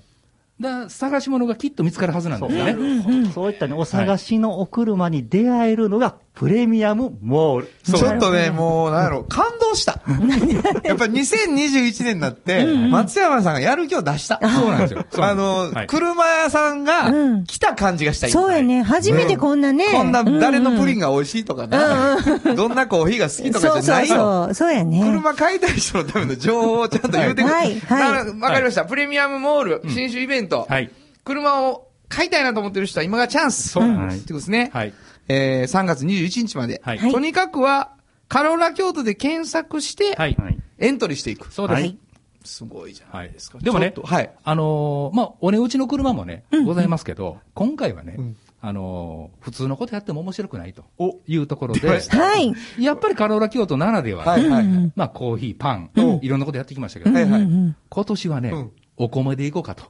[0.60, 3.30] だ探し物がきっと見つかるはずなんですよね。
[3.32, 7.70] そういったね、お探しのお車に出会えるのがプレミアムモール。
[7.84, 10.00] ちょっとね、 もう、なんやろ、感動した。
[10.82, 14.40] やっぱり2021年になって、松山さんがやる気を出した。
[14.40, 15.04] そうなんですよ。
[15.18, 18.30] あの、はい車屋さんがうん来た感じがしたい。
[18.30, 18.82] そうやね。
[18.82, 19.84] 初めてこんなね。
[19.92, 22.16] こんな誰のプリンがが美味しいとかな、
[22.56, 24.14] どんなコーヒーが好きとかじゃないよ。
[24.14, 24.72] そうそうそう。
[24.72, 25.02] やね。
[25.02, 27.54] 車買いたい人のための情報をちゃんと言うてくれ。
[27.54, 27.82] はい
[28.40, 28.86] わかりました。
[28.86, 30.66] プレミアムモール、新種イベント。
[30.66, 30.90] はい。
[31.22, 33.68] 車を買いたいなと思ってる人は今がチャンス。
[33.68, 34.70] そうなんですってことですね。
[34.72, 34.94] はい。
[35.30, 36.80] えー、3月21日まで。
[36.84, 37.92] はいはいとにかくは、
[38.28, 40.34] カローラ京都で検索して、はい。
[40.34, 40.58] はい。
[40.78, 41.52] エントリーしていく。
[41.52, 41.80] そうです。
[41.80, 41.96] はい
[42.42, 43.58] すごいじゃなはいいですか。
[43.58, 44.30] でもねはい。
[44.42, 48.16] あのーまあ、お値打ちの車もね、ございますけど、今回はね、
[48.62, 51.96] あのー普通のことやっても面白くないとおいうところでは
[52.38, 52.54] い。
[52.82, 54.92] やっぱりカローラ京都ならでは、はいはいはい。
[54.96, 55.90] まあコーヒー、パン、
[56.22, 57.42] いろんなことやってきましたけど、はいはい。
[57.42, 59.84] 今年はね、うんお米でいこうかと。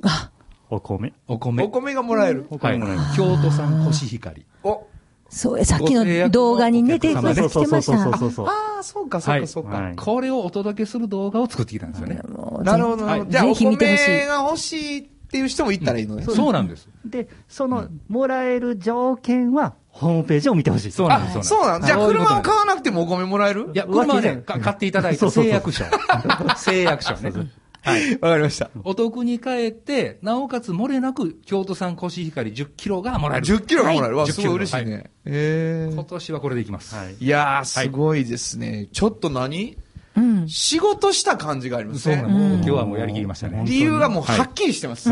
[0.70, 1.12] お米？
[1.26, 1.64] お米。
[1.64, 2.46] お米がもらえる。
[2.48, 2.80] おはい。
[3.16, 4.46] 京都産コシヒカリ。
[4.62, 4.86] お
[5.30, 8.18] そう、さっきの動画に出てご制約のおきてました。
[8.18, 8.46] そうそう。
[8.46, 9.70] ああ、そうかそうかそうか。
[9.70, 12.16] はいこれをお届けする動画を作ってきたんですよね。
[12.62, 13.30] なるほどなるほど。
[13.30, 16.24] じゃあ、ぜお米が欲しいっていう人も行ったらいいのね。
[16.24, 16.88] そうなんです。
[17.04, 20.90] で、その、もらえる条件は、ホームページを見てほしい。
[20.92, 21.38] そうなんです。
[21.38, 23.70] あ、そうなんじゃあ、車を買わなくてもお米もらえる？
[23.72, 25.84] いや、車はね、わけじゃんか買っていただいてそうそうそう誓約書。
[26.56, 27.32] 誓約書ね。
[27.82, 28.12] はい。
[28.14, 28.70] わかりました。
[28.84, 33.46] お得に帰って、なおかつ漏れなく京都産コシヒカリ10キロがもらえる。
[33.46, 34.16] 10キロがもらえる。
[34.16, 35.10] わ、10すごい嬉しいはね。
[35.24, 36.04] ええ今。
[36.04, 36.94] 年はこれでいきます。
[36.94, 37.14] はい。
[37.18, 38.88] いやー、すごいですね。
[38.92, 39.76] ちょっと何？
[40.16, 40.48] うん。
[40.48, 42.16] 仕事した感じがありますね。
[42.16, 42.56] そうなんです。
[42.56, 43.62] 今日はもうやりきりましたね。
[43.66, 45.10] 理由がもうはっきりしてます。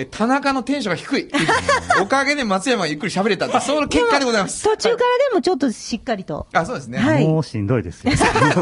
[0.00, 1.28] え田中のテンションが低い。
[2.00, 4.62] おかげで松山がゆっくり喋れたって、その結果でございます。
[4.62, 6.46] 途中からでもちょっとしっかりと。
[6.52, 6.98] あ、そうですね。
[6.98, 8.12] はいもうしんどいですよ。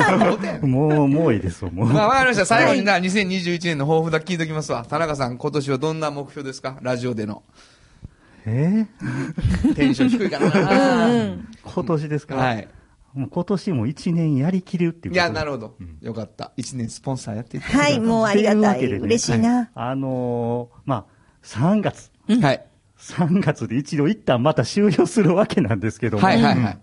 [0.66, 1.88] もう、もういいですよ、もう。
[1.88, 2.46] まあ、わかりました。
[2.46, 4.86] 最後にな、2021年の抱負だけ聞いときますわ。
[4.88, 7.42] 田中さん、今年はどんな目標ですかラジオでの。
[8.46, 8.86] え
[9.74, 11.08] テンション低いからな。
[11.08, 12.68] ー今年ですかはい。
[13.12, 15.76] もう今年も一年やりきるっていうことでいや、なるほど。
[16.00, 16.52] よかった。
[16.56, 18.86] 一年スポンサーやっていはい、もうありがたい。
[18.86, 19.70] 嬉しいな。
[19.74, 21.15] あのーまあ、
[21.46, 22.10] 3月。
[22.42, 22.66] はい。
[22.98, 26.78] 3月で一度一旦また終了するわけなんですけども、はいはいはい。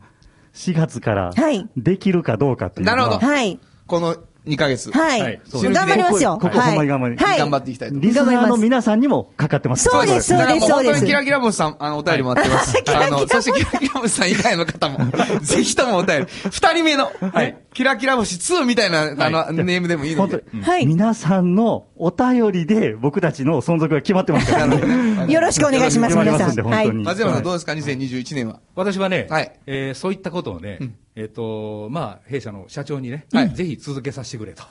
[0.53, 3.59] 4月からはいできるかどうかっていうのは、なるほどはい。
[3.87, 4.91] この2ヶ月。
[4.91, 5.41] はい。
[5.51, 6.33] 頑張りますよ。
[6.33, 7.39] ここここはいほんまに頑張りはい。
[7.39, 8.19] 頑張っていきたいと思います。
[8.19, 9.89] リスナーの皆さんにもかかってます。
[9.89, 12.83] そうですそうですそうですにキラキラボスさん、あの、お便り待ってます。
[12.93, 14.99] あの、そしてキラキラボスさん以外の方も、
[15.41, 16.25] ぜひともお便り。
[16.51, 17.57] 二人目の、はい。
[17.73, 20.57] キラキラ星2みたいな、あの、ネームでもいいので本当。
[20.57, 25.31] に、はい皆さんのお便りで僕たちの存続が決まってますからね。
[25.31, 26.65] よろしくお願いします、皆さん。
[26.65, 26.91] はい。
[26.91, 28.59] 松山さんどうですか ?2021 年は。
[28.75, 30.79] 私はね、はいえーそういったことをね、
[31.15, 34.63] えっ、と、まあ、弊社の社長にね、はいぜひ続けさせてくれと。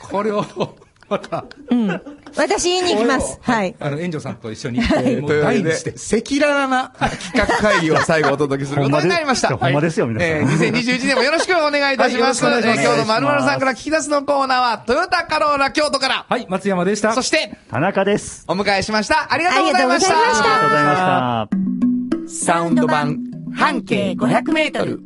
[0.00, 0.44] これを、
[1.14, 1.44] また、
[2.36, 3.38] 私言いに行きます。
[3.40, 3.76] はい。
[3.78, 9.56] あの、援助さんと一緒に、えーもうというわけで、大にして、赤裸々な企画会議を最後お届けすることになりました。
[9.56, 10.28] ほんまですよ、皆さん。
[10.28, 12.44] えー、2021年もよろしくお願いいたします。
[12.44, 12.66] 今日
[12.98, 17.12] のまるまるさんから聞き出すのコーナーは、トヨタカローラ京都から、はい、松山でした。
[17.14, 18.44] そして、田中です。
[18.48, 19.32] お迎えしました。
[19.32, 20.18] ありがとうございました。
[20.18, 22.44] ありがとうございましたありがとうございました。
[22.52, 23.18] サウンド版
[23.54, 25.03] 半径500メートル。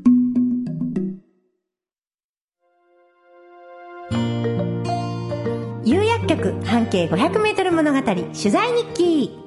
[6.28, 9.38] 局半径500メートル物語取材日記。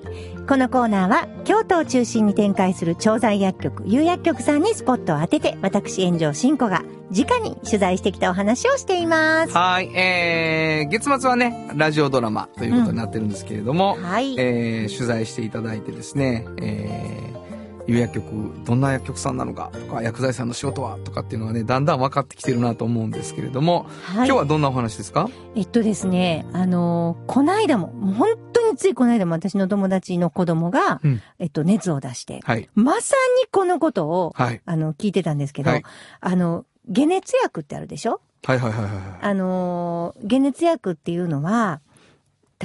[0.47, 9.53] このコーナーは京都を中心に展開する調剤薬局有薬局さんにスポットを当てて私炎上真子が直に取材してきたお話をしています。
[9.55, 17.40] はい、えー、月末はね、ラジオドラマということになってるんですけれども、はいえー、取材していただいてですね、えー、
[17.87, 18.25] 有薬局、
[18.65, 24.27] どんな薬局さんなのかとか、薬剤師さんの仕事はとかっていうのがね、だんだん分かってきてるなと思うんですけれども、はい。
[24.27, 25.29] 今日はどんなお話ですか？
[25.55, 32.69] えっとですね、あのーこないだも、もう本当についこの間も私の友達の子供が、うんえっと、熱を出して、はい。
[32.75, 34.61] まさにこのことを、はい。
[34.65, 35.83] あの、聞いてたんですけど、はい
[36.19, 38.21] あの、解熱薬ってあるでしょ？
[38.43, 38.91] はいはいはいはい。
[39.21, 41.79] あのー、解熱薬っていうのは、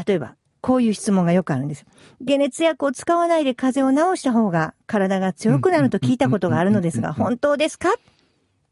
[0.07, 0.35] 例えば、
[0.66, 1.87] こういう質問がよくあるんですよ。
[2.26, 7.90] 解熱薬を使わないで風邪を治した方が体が強くなると聞いたことがあるのですが、本当ですか？
[7.90, 7.92] っ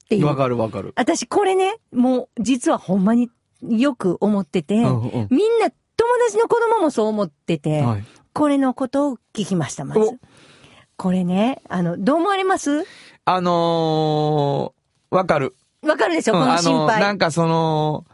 [0.08, 0.26] ていう。
[0.26, 0.92] わかるわかる。
[0.96, 3.30] 私これね、もう実はほんまに
[3.62, 8.04] よく思ってて、うんうんみんな友達の子供もそう思ってて、はい。
[8.32, 10.14] これのことを聞きました、まずお。
[10.96, 12.84] これね、あの、どう思われます？
[13.24, 15.54] あのー、わかる。
[15.82, 17.00] わかるでしょ、このうんあの、心配。
[17.00, 18.04] なんかその、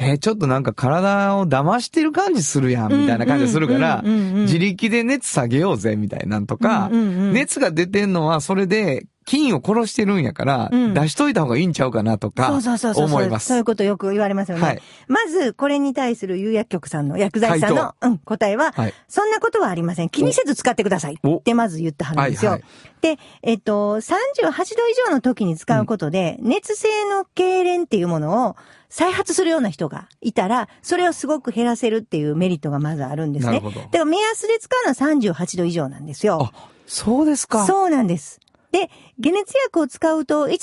[0.00, 13.04] えーちょっとなんか体を騙してる感じするやん、みたいな感じがするから、自力で熱下げようぜ、みたいなんとか、熱が出てんのはそれで菌を殺してるんやから、うん出しといた方がいいんちゃうかなとか、そうそうそうそう。
[13.04, 13.48] 思います。
[13.48, 14.62] そういうことよく言われますよね。
[14.64, 20.08] はいまず、これに対する有薬局さんの薬剤師さんの、うん、答えは、はいそんなことはありません。
[20.08, 21.18] 気にせず使ってください。
[21.22, 22.52] おってまず言ってはるんですよ。
[22.52, 22.68] はいはい
[23.00, 28.56] で、えっと、38度以上の時に使うことで、熱性の痙攣っていうものを
[28.88, 33.52] 再発するような人がいたら、それをすごく減らせるっていうメリットがまずあるんですね。
[33.52, 36.50] なるほどだから目安で使うのは38度以上なんですよ。
[36.52, 37.66] あ、そうですか。
[37.66, 38.40] そうなんです。
[38.70, 38.90] で、
[39.22, 40.60] 解熱薬を使うと、1時間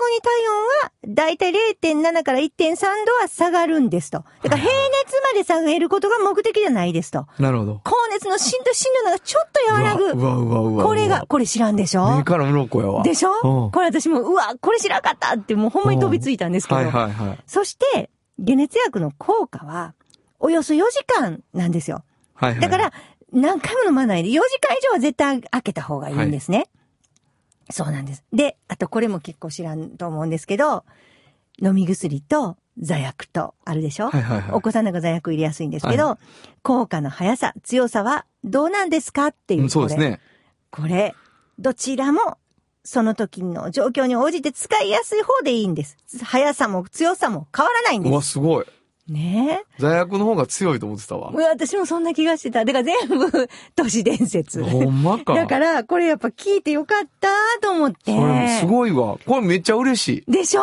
[0.00, 4.18] 後に体温は、だいたい0.7から1.3度は下がるんですと。
[4.42, 7.26] だから平熱まで下げることが目的じゃないですと。
[7.38, 7.80] なるほど。
[7.84, 10.04] 高熱のしんどしんどのがちょっと和らぐ。
[10.04, 12.16] うわうわうわうわこれが、これ知らんでしょ？
[12.18, 13.02] 目から鱗やわ。
[13.02, 13.30] でしょ？
[13.42, 16.76] うんこれ私も、うわ、これ知らんかったってもうほんまに飛びついたんですけど。
[16.76, 17.38] はいはいはい。
[17.46, 18.10] そして、
[18.44, 19.94] 解熱薬の効果は、
[20.40, 22.02] およそ4時間なんですよ。
[22.34, 22.60] はいはい。
[22.60, 22.92] だから、
[23.32, 26.66] 何回も飲まないで、4時間以上は絶対開けた方がいいんですね。
[27.70, 28.24] そうなんです。
[28.32, 30.84] で、あとこれも結構知らんと思うんですけど、
[31.60, 36.18] 飲み薬と座薬とあるでしょ、はいはいはいお子さんなんか座薬入れやすいんですけど、
[36.62, 39.64] 効果の速さ、強さはどうなんですかっていうう。
[39.66, 40.20] んそうですね。
[40.70, 41.14] これ。
[41.58, 42.36] どちらも、
[42.84, 45.96] その時の状況に応じて使いやすい方でいいんです。
[46.22, 48.32] 速さも強さも変わらないんうわ、です。
[48.32, 48.66] すごい。
[49.08, 52.64] ね座薬の方が強いと思ってたわ私もそんな気がしてた。
[52.64, 54.62] だから全部、 都市伝説。
[54.62, 55.34] ほんまか。
[55.34, 57.28] だから、これやっぱ聞いてよかった
[57.60, 58.14] と思って。
[58.14, 59.18] それすごいわ。
[59.26, 60.30] これめっちゃ嬉しい。
[60.30, 60.62] でしょ？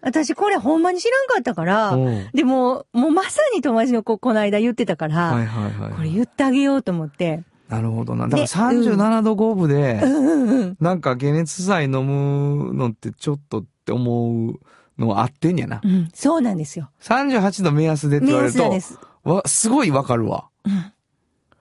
[0.00, 5.92] 私これほんまに知らんかったからうん、でも、もうまさに友達の子この間言ってたから、はいはいはい。
[5.92, 7.42] これ言ってあげようと思って。
[7.68, 8.28] なるほどな。
[8.28, 10.76] だからで37度5分で、うん。
[10.80, 14.60] なんか解熱剤飲むのってちょっとって思う
[14.98, 15.86] のあってんやなう。
[15.88, 16.90] ん、そうなんですよ。
[17.02, 18.98] 38度目安でって目言われるとす。
[19.24, 20.48] わ、すごいわかるわ。
[20.64, 20.92] うん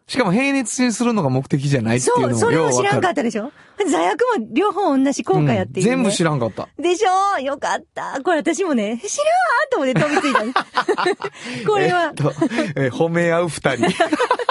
[0.10, 3.14] しかも平熱にするのが目的じゃないっていうそう、のもそうわかるも知らんかっ。
[3.14, 3.52] たでしょ？
[3.92, 6.70] 座薬も両方同じ効果やっていう、ねうん全部知らんかった。
[6.80, 7.40] でしょ？
[7.42, 8.22] よかった。
[8.24, 9.24] これ私もね、知ら
[9.66, 11.04] んと思って飛びついた。
[11.70, 12.14] これはえっ。
[12.14, 12.34] と、
[12.78, 13.86] えー褒め合う二人。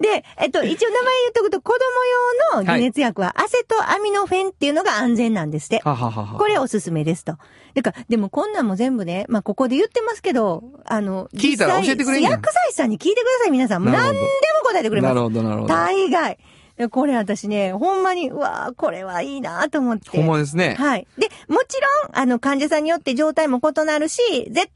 [0.00, 5.80] で、えっと、 一応名前言っとくと、子供用の解熱薬はアセトアミノフェンっていうのが安全なんですって。
[5.84, 6.38] はははは。
[6.38, 7.36] これおすすめですと。
[7.74, 13.84] だから、でもこんなんも全部ね、まあ、ここで言ってますけど、あの、聞いたら教えてくれ薬剤師さんに聞いてください、皆さん。
[13.84, 14.26] 何でも
[14.64, 15.14] 答えてくれます。
[15.14, 15.68] なるほど、なるほど。
[15.68, 16.38] 大概。
[16.80, 20.16] でこれ私ね、ほんまに、うわーこれはいいなと思って。
[20.16, 20.76] ほんまですね。
[20.78, 21.06] はい。
[21.18, 24.68] で、もちろん、あの、患者さんによって状態も異なるし、絶対のル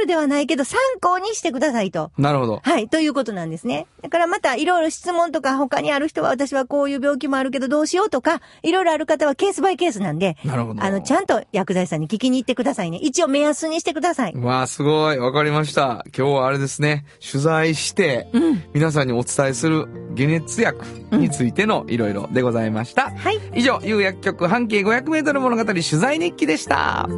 [0.00, 2.10] ルではないけど、参考にしてくださいと。
[2.18, 2.60] なるほど。
[2.62, 3.86] はい、ということなんですね。
[4.02, 10.82] だからまた、いろいろ質問とか、他にある人は、私はこういう病気もあるけどどうしようとか、いろいろある方はケースバイケースなんで、なるほど。
[10.82, 12.98] あの、ちゃんと薬剤師さんに聞きに行ってくださいね。
[12.98, 14.34] 一応目安にしてください。
[14.36, 15.18] わあ、すごい。
[15.18, 16.04] わかりました。
[16.14, 17.06] 今日はあれですね。
[17.26, 18.62] 取材して、うん。
[18.74, 23.10] 皆さんにお伝えする解熱薬についてのいろいろでございました。
[23.10, 23.40] はい。
[23.54, 27.08] 以上、有薬局半径500メートル物語取材日記でした。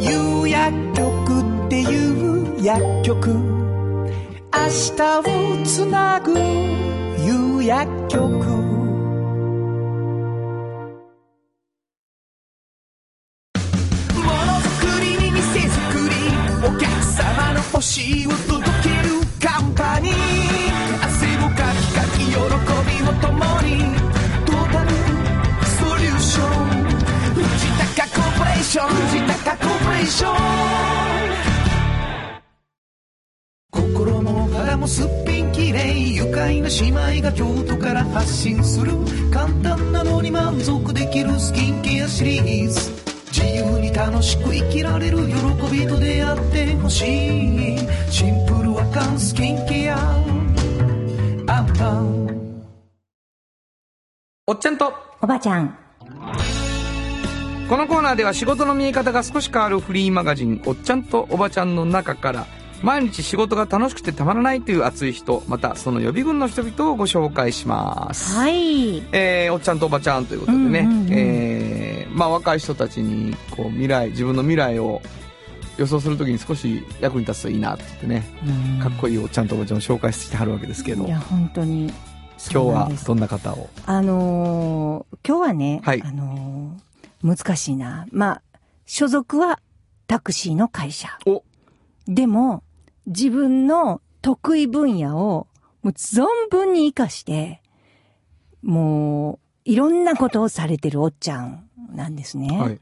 [0.00, 8.57] 有薬局っていう薬局明日をつなぐ有薬局
[38.38, 38.92] 信する。
[39.32, 42.92] 簡単なのに満足できるスキンケアシリーズ。
[43.32, 45.34] 自由に楽しく生きられる喜
[45.72, 47.78] びと出会ってほしい。
[48.08, 49.98] シンプルアカンスキンケア。
[51.48, 52.62] アンパン。
[54.46, 55.76] おっちゃんと、おばちゃん。
[57.68, 62.46] このコーナーでは仕事の見え方が少し変わるフリーマガジン、おっちゃんとおばちゃんの中から、
[62.82, 68.34] 毎日仕事が楽しくてたまらないという熱い人、またその予備軍の人々をご紹介します。
[68.36, 68.98] はい。
[69.12, 75.02] えー、おっちゃんとおばちゃんということでね、うんうんうんえー、まあ若い人たちに、こう未来、自分の未来を
[75.76, 78.24] 予想するときに少し役に立つといいなって言ってね、
[78.82, 81.92] かっこいいおっちゃんとおばちゃんを紹介してはるわけですけど、いや、本当に。
[82.52, 83.68] 今日はどんな方を？
[83.84, 88.06] あのー今日はね、はいあのー難しいな。
[88.12, 88.42] まあ、
[88.86, 89.58] 所属は
[90.06, 91.18] タクシーの会社。
[91.26, 91.42] お
[92.06, 92.62] でも、
[93.08, 95.46] 自分の得意分野を
[95.82, 97.62] もう存分に活かして、
[98.62, 102.58] もう、いろんなことをされてるおっちゃんなんですね。
[102.58, 102.80] はい。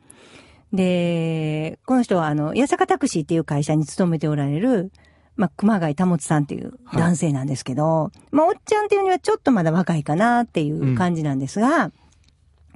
[0.72, 4.92] で、この人はあの、八坂タクシーっていう会社に勤めておられる、
[5.36, 11.92] まあ、熊谷保さんっていう男性なんですけど、まあ、おっちゃんっていうにはちょっとまだ若いかなっていう感じなんですが、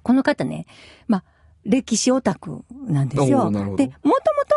[0.02, 0.66] この方ね、
[1.08, 1.24] まあ、
[1.64, 3.50] 歴史オタクなんですおよ。
[3.50, 3.90] で、もとも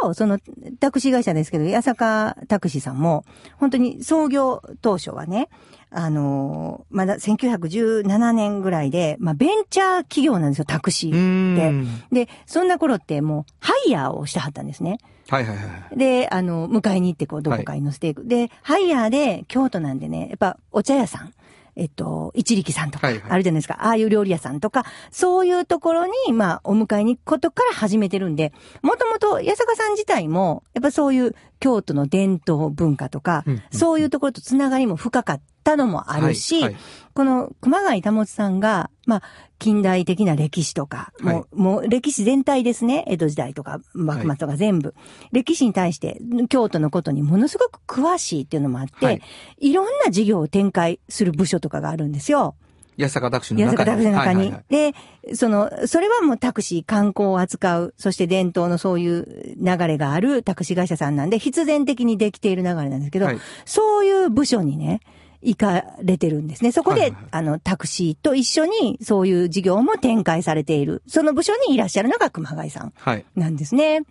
[0.01, 0.39] と、その、
[0.79, 3.25] タクシー会社ですけど、八坂タクシーさんも、
[3.57, 5.49] 本当に創業当初はね、
[5.91, 11.15] あのーまだ1917年ぐらいで、まあ、ベンチャー企業なんですよ、タクシうー。
[11.57, 12.03] ーん。
[12.11, 14.97] で、そんな頃ってもう、ハイヤーをしてはったんですね。
[15.29, 15.61] はいはいは
[15.93, 15.97] い。
[15.97, 18.25] で、あの、迎えに行ってこう、どこかに乗せていく。
[18.25, 21.33] で、ハイヤーで、京都なんでね、やっぱ、お茶屋さん、
[21.75, 23.77] えっと、一力さんとか、はいはいあるじゃないですか。
[23.79, 36.82] ああいう料理屋さんとか、そういうところに、まあ、お迎えに行くことから始めてるんで、もともと、八坂さん自体も、やっぱそういう、京都の伝統文化とか、うんうんそういうところとつながりも深かったのもあるし、はいはい
[37.13, 39.21] この熊谷保さんが、まあ、
[39.60, 43.06] 近代的な歴史とか、もう、はいもう歴史全体ですね。
[43.08, 44.96] 江戸時代とか、幕末とか全部。
[45.31, 46.19] 歴史に対して、
[46.50, 49.21] 京都のことにものすごく詳しいっていうのもあって、はい
[49.60, 52.56] い、ろんな事業を展開する部署とかがあるんですよ。
[52.98, 53.75] 八坂タクシーの中に。
[53.75, 54.40] 宮坂タクシーの中に。
[54.40, 65.00] はいはいはいで、その、それはもうタクシー、観光を扱う、そして伝統のそういう流れがあるタクシー会社さんなんで、必然的にできている流れなんですけど、はいそういう部署にね、
[65.44, 66.71] 行かれてるんですね。
[66.71, 71.04] そこで、はいはいはいあの、タクシーと一緒にそういう事業も展開されている。
[71.08, 73.25] その部署にいらっしゃるのが熊谷さんはい。
[73.35, 74.04] なんですね。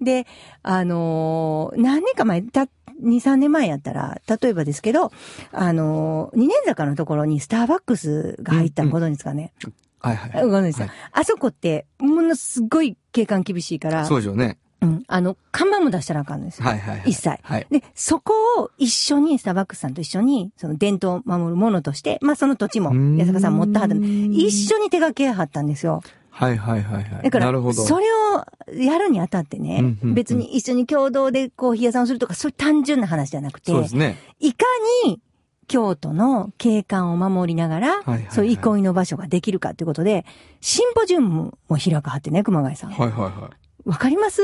[0.00, 0.26] で、
[0.62, 2.68] あのー何年か前、た、2、
[3.02, 5.12] 3年前やったら、例えばですけど、
[5.52, 9.52] あのー、二年坂のところにスターバックスが入ったのご存知ですかね、
[10.00, 10.42] はいはい。
[10.44, 14.58] ご存知ですか、はいあそこって、ものすごい景観厳しいから、そうでしょうね。
[14.80, 16.68] うん、あの、看板も出したらあかんのですよ。
[16.68, 17.10] はいはいはい。
[17.10, 17.38] 一切。
[17.42, 17.66] はい。
[17.70, 26.02] で、そこを一緒に、スターバックスさんと一緒に、その伝統を守るものとして、まあその土地も八坂さん持ったはったの一緒に手掛けはったんですよ。
[26.30, 27.22] はいはいはいはい。
[27.24, 27.82] だから、なるほど。
[27.82, 28.44] それを
[28.80, 34.16] やるにあたってね、うんうんうん別に一緒に共同でコーヒー屋さんをするとか、そういう単純な話じゃなくて、そうですね。
[34.38, 34.64] いか
[35.04, 35.20] に
[35.66, 40.24] 京都の景観を守りながら、はいはいそういう憩いの場所ができるかということで、
[40.60, 42.90] シンポジウムも開かはってね、熊谷さん。
[42.90, 43.67] はいはいはい。
[43.88, 44.42] わかります？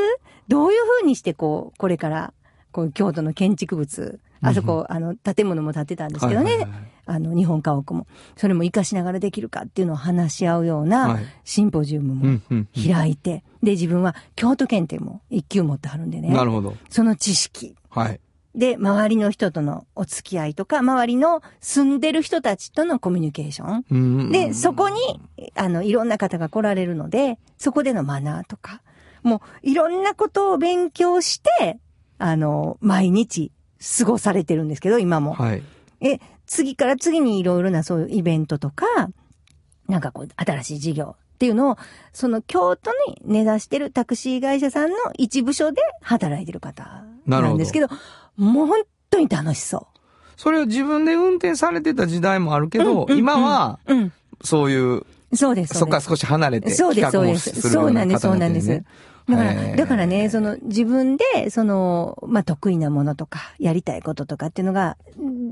[0.48, 2.32] どういう風にしてこう、これから、
[2.72, 8.06] こう、京都の建築物、あそこ、あの、建物も建ってたんですけどね、はいはいはいあの、日本家屋も。
[8.34, 12.92] それも活かしながらできるかっていうのを話し合うようはないシンポジウムうもんうんうん。
[12.92, 16.30] 開いて、で、自分は京都検定も一級持ってはるんでね。
[16.30, 16.74] なるほど。
[16.88, 17.76] その知識。
[17.90, 18.20] はい。
[18.54, 23.84] で、周りの人とのお付き合いとか、周りの住んでる人たちとのコミュニケーション。
[23.90, 24.96] うんで、そこに、
[25.54, 28.80] あの、いろんな方が来られるので、そこでのマナーとか、
[29.24, 31.80] もう、いろんなことを勉強して、
[32.18, 33.50] あの、毎日
[33.98, 35.32] 過ごされてるんですけど、今も。
[35.32, 35.62] はい。
[36.00, 38.86] え、次から次にいろいろなそういうイベントとか、
[39.88, 41.78] なんかこう、新しい事業っていうのを、
[42.12, 47.88] その京都に根ざしてるタクシー会社さんの一部署で働いてる方なんですけど、
[48.36, 49.88] もう本当に楽しそ
[50.36, 53.78] それを自分で運転されてた時代もあるけど、うんうん今は。
[54.42, 55.78] そういう、そうです。
[55.78, 57.70] そっからう少し離れて、そうです、そうです。
[57.70, 58.82] そうなんです、そう方なんです。
[59.28, 64.98] だから、だからね、その自分で、その、まあ、得意なものとか、やりたいこととかっていうのが、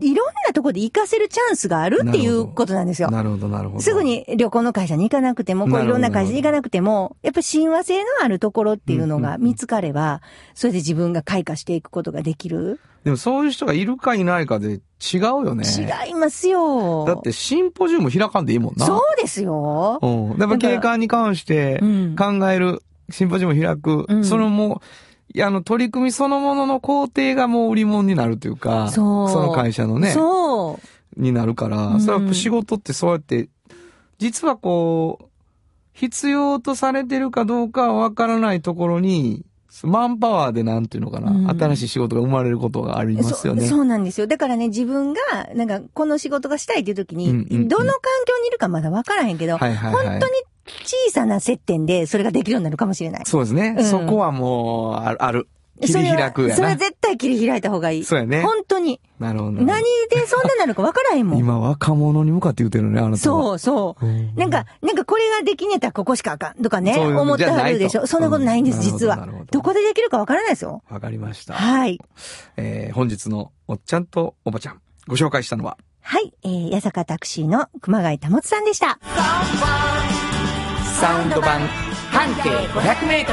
[0.00, 3.10] いろんなところで活かせるチャンスがあるっていうことなんですよ。
[3.10, 3.80] なるほど、なるほど。
[3.80, 4.02] すぐ。
[4.02, 10.20] に旅行の会社に行かなくても、こういろんな会社に行かなくても、やっぱり親和性のあるところっていうのが見つかれば、
[10.54, 12.80] それで自分が開花していくことができる。
[13.04, 15.64] でもそういう人がいるかいないかで違うよね。
[15.66, 17.04] 違いますよ。
[17.04, 18.86] だってシンポジウム開かんでいいもんな。
[18.86, 19.98] そうですよ。
[20.00, 20.38] うん。
[20.38, 22.80] やっぱ景観に関してうん考える、
[23.12, 24.80] シンポジウム開く、うんそのもう、
[25.34, 30.78] いや、あの、取り組みそのものの工程がもう売り物になるというか、そうの会社のね、そ
[31.16, 31.20] う。
[31.20, 33.48] になるから、うんそれは仕事ってそうやって、
[34.18, 35.26] 実はこう、
[35.92, 39.44] 必要とされてるかどうかはわからないところに、
[39.84, 43.62] マンパワーでなんていうのかな、うん新しい仕事が生まれることがありますよね。
[43.62, 44.26] そうそうなんですよ。
[44.26, 45.20] だからね、自分が、
[45.54, 50.10] なんか、この仕事がしたいっていう時に、うんうんうんどの環境にいるかまだわからへんけど、はいはいはい。
[50.10, 50.32] 本当に
[50.84, 53.26] 小さな接点でそれができるようになるかもしれない。
[53.26, 53.76] そうですね。
[53.78, 55.48] うんそこはもう、ある。
[55.80, 56.54] 切り開くやな。
[56.54, 58.04] それはそれは絶対切り開いた方がいい。
[58.04, 58.42] そうやね。
[58.42, 59.00] 本当に。
[59.18, 59.52] なるほど。
[59.52, 61.38] 何でそんななるかわからへんもん。
[61.38, 63.18] 今若者に向かって言ってるのね、あなたは。
[63.18, 64.06] そうそう。
[64.06, 68.06] うんなんか、なんかこれができねえたらここしかあかんとかね、そういうの思ってはるでしょ。
[68.06, 70.82] そんなことないんです、うん実はどこでできるかわからないですよ。
[70.88, 71.54] わかりました。
[71.54, 72.00] はい。
[72.56, 76.32] えー、本日のおっちゃんとおばちゃん、ご紹介したのは、はい。
[76.42, 78.98] えー、八坂タクシーの熊谷保さんでした。
[81.02, 81.58] サウンド版
[82.12, 83.26] 半径 500m。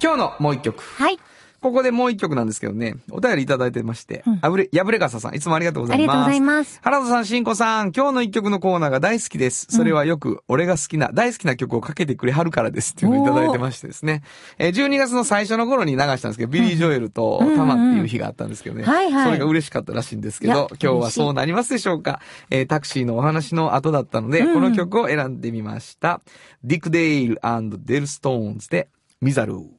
[0.00, 0.80] 今日のもう一曲。
[0.80, 1.18] はい。
[1.60, 6.04] ここでもう一曲なんですけどね、お便りいただいてまして、うんあぶれ、やぶれかささん、いつもありがとうございます。
[6.04, 6.80] ありがとうございます。
[6.82, 9.66] 原田さん、しんこさん、今日の一曲のコーナーが大好きです。
[9.70, 12.92] それはよく、俺が好きな、大好きな曲をかけてくれはるからです。
[12.92, 14.22] っていうのをいただいてましてですね。
[14.58, 18.84] えー、12月の最初の頃に流したんですけど、ビリー・ジョエルとうんタマっていう日があったんですけどね。
[18.84, 22.20] はいはいそれが嬉しかったらしいんですけど、今日はそうなりますでしょうか。
[22.50, 26.20] えー、タクシーのお話の後だったので、うんこの曲を選んでみました。
[26.62, 28.88] ディック・デイル&デルトーンズで、
[29.20, 29.75] ミザルー。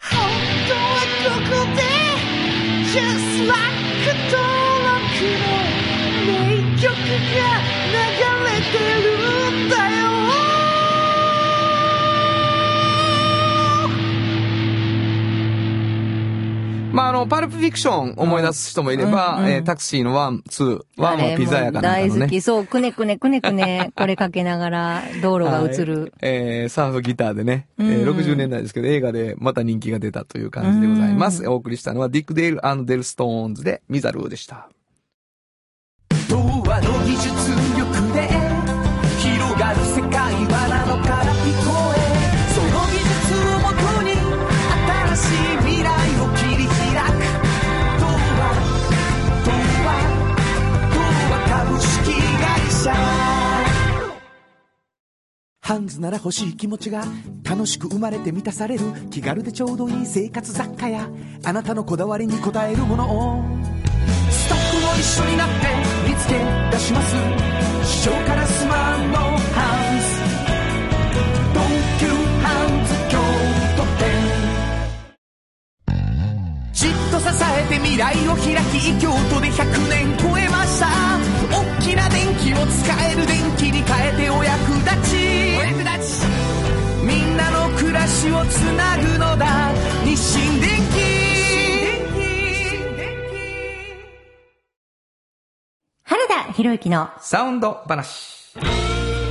[0.00, 0.18] 本
[0.68, 1.82] 当はここで
[2.90, 3.60] Just like
[4.30, 4.40] 登
[4.88, 5.04] 録
[5.36, 5.52] の
[6.26, 6.28] 名
[6.80, 7.40] 曲が
[7.86, 8.00] 流
[8.46, 8.99] れてる。
[16.92, 22.18] まあ、あのの、パルプフィクション思い出す人もいれば、うんうんえータクシーのワン、ツー、ワンはピザ屋かなんかのね。
[22.18, 22.40] 大好き。
[22.40, 26.12] そう、くねくねくねくね、これかけながら道路が映はいる。
[26.20, 31.46] えーサーフギターでね、えーうん60年代ですけど、映画でまた人気が出たという感じでございます。
[31.48, 34.68] お送りしたのは、ディック・デール&デルトーンズで、ミザルーでした。
[36.28, 37.79] 童話の技術
[55.62, 57.04] ハンズなら欲しい気持ちが
[57.44, 61.08] 楽しく生まれて満たされる気軽でちょうどいい生活雑貨や
[61.44, 63.04] あなたのこだわりに応えるもの
[63.38, 63.44] を。
[64.30, 65.54] スタッフも一緒になって
[66.08, 66.34] 見つけ
[66.72, 67.14] 出します。
[67.84, 69.28] 市長からスマンのハ
[69.94, 70.06] ンズ。
[71.52, 71.68] 東
[72.00, 72.06] 急
[72.42, 73.18] ハンズ京
[73.76, 74.10] 都店。
[76.72, 80.88] じっと支えて未来を開き京都で100年超えました。
[81.52, 85.09] 大きな電気を使える電気に変えてお役立ち。
[88.20, 89.72] の暮らしをつなぐのだ
[90.04, 90.70] 日清電
[96.02, 98.89] 原田博之のサウンド話。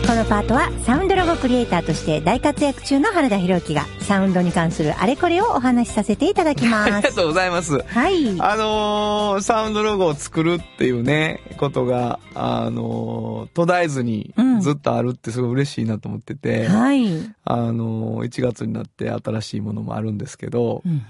[0.10, 7.03] このパートはサウンドロゴクリエイターとして大活躍中の原田博之がサウンドに関するあれこれをお話しさせていただきあります。
[7.10, 7.78] がとうございます。
[7.78, 8.41] はい。
[8.41, 17.05] あのーサウンドロゴを作るっていうね、ことが、あのー途絶えずにうんずっとあるってすごい嬉しいなと思ってて、はい。
[17.45, 21.03] あのー1月になって新しいものもあるんですけど、うんうん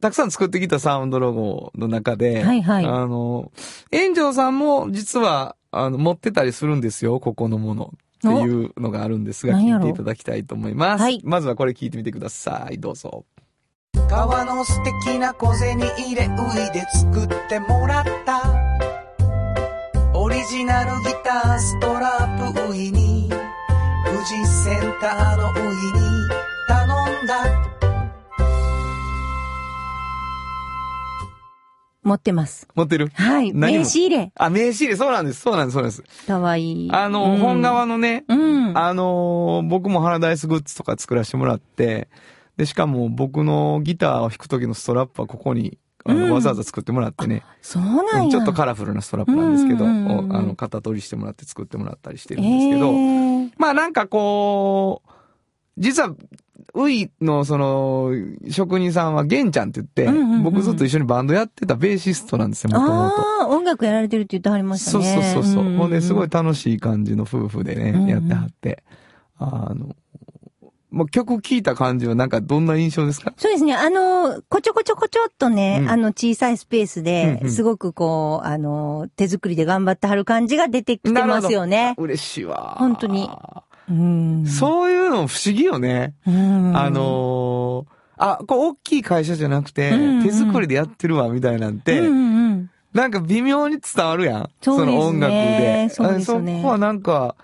[0.00, 7.94] たくさん作ってきたサウンドロゴの中で、はいはいあのー、炎上さんも実は、あの、持ってたりするんですよ、ここのもの。
[8.18, 11.02] っていうのがあるんですが、聞いていただきたいと思います。
[11.02, 12.78] はいまずはこれ聞いてみてください。
[12.78, 13.24] どうぞ。
[14.08, 14.72] 革の素
[15.06, 18.42] 敵な小銭入れウイで作ってもらった
[20.14, 23.30] オリジナルギターストラップウイに
[24.06, 26.00] 富士センターのウイに
[26.66, 27.77] 頼んだ
[32.08, 32.66] 持ってます。
[32.74, 33.10] 持ってる？
[33.14, 33.52] はい。
[33.52, 34.32] 名刺入れ。
[34.34, 36.26] あ、名刺入れ、そうなんです、そうなんです、そうなんです。
[36.26, 36.90] かわいい。
[36.90, 38.76] あの、うん本革のね、うん。
[38.76, 42.08] あのー僕もハラダイスグッズとか作らせてもらって、
[42.56, 48.30] で、しかも僕のギターを弾く時のストラップはここに、あの、うんわざわざ作ってもらってね、そうなんや。
[48.30, 55.10] ちょっとカラフルなストラップなんですけど、うんうんあの、型取りしてもらって作ってもらったりしてるんですけど、えーまあなんかこう、
[55.76, 56.14] 実は、
[56.80, 58.12] ウイのその、
[58.50, 62.94] 職人さんはゲンちゃんって言って、うんうんうん僕ずっと一緒にバンドやってたベーシストなんですよ、もともと。
[62.94, 65.32] ああ、音楽やられてるって言ってはりましたそうね。
[65.34, 65.64] そうそうそう。
[65.64, 68.84] んんんほんで、すごい楽しい感じの夫婦でね、うんうんやってはって。
[69.38, 69.96] あの、
[70.90, 73.32] もう曲聴いた感じはなんかどんな印象ですか？
[73.36, 73.74] そうですね。
[73.74, 81.94] あの、こちょこちょこちょっとね、うんあの、小さいスペースですごくこう、あの、手作りで頑張ってはる感じが出てきてますよね。
[81.98, 82.76] 嬉しいわ。
[82.78, 83.28] 本当にうん。
[84.46, 86.14] そういうの不思議よね。
[86.26, 86.76] うん。
[86.76, 89.92] あのーあ、こう大きい会社じゃなくて、
[90.24, 92.00] 手作りでやってるわ、みたいなんて。
[92.92, 94.50] なんか微妙に伝わるやん。
[94.60, 95.88] その音楽で。
[95.90, 97.36] そうでねあそこはなんか、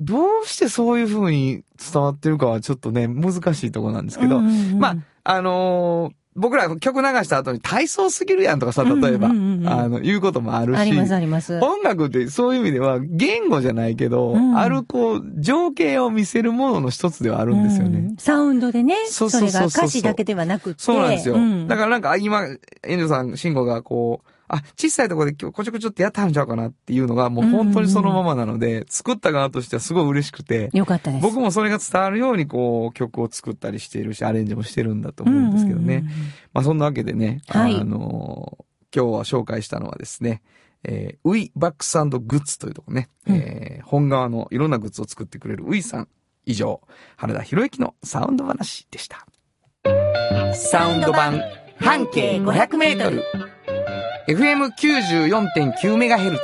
[0.00, 11.58] どうしてそういう風に伝わってるかはちょっとね、難しいところなんですけど、うんうんうんまあ、あのー僕ら曲流した後に体操すぎるやんとかさ、例えば、あの、言うこともあるし、ありますあります。
[11.60, 17.98] 音楽ってそういう意味では言語じゃないけど、うんあるこう、情景を見せるものの一つではあるんですよね。
[17.98, 20.82] うんサウンドでね、そそうそうそうそうれが歌詞だけではなくって。
[20.82, 21.36] そうなんですよ。
[21.38, 22.46] んだからなんか、今、
[22.82, 31.22] 遠藤さん、慎吾がこう、あ、小さいところで今日こちょこちょってやったんちゃうかなっていうのが、もう本当にそのままなので、作った側としてはすごい嬉しくて、よかったです。
[31.22, 35.96] 僕もそれが伝わるようにこう、曲を作ったりしているし、アレンジもしてるんだと思うんですけどね。
[35.96, 36.14] うんうんうん
[36.54, 38.58] まあそんなわけでね、はいあの
[38.94, 40.42] 今日は紹介したのはですね、
[40.82, 46.08] えー、ウィバックスグッズというとこね、うんえー本側のいろんなグッズを作ってくれるウィさん。
[46.48, 46.80] 以上、
[47.16, 49.26] 原田博之のサウンド話でした。
[50.54, 51.42] サウンド版
[51.78, 53.22] 半径500メートル。
[54.28, 56.38] FM94.9MHz。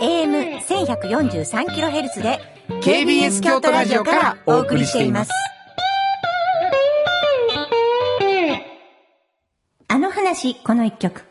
[0.00, 2.38] AM1143kHz で
[2.82, 5.30] KBS 京都ラジオからお送りしています。
[9.88, 11.24] あの話、この一曲。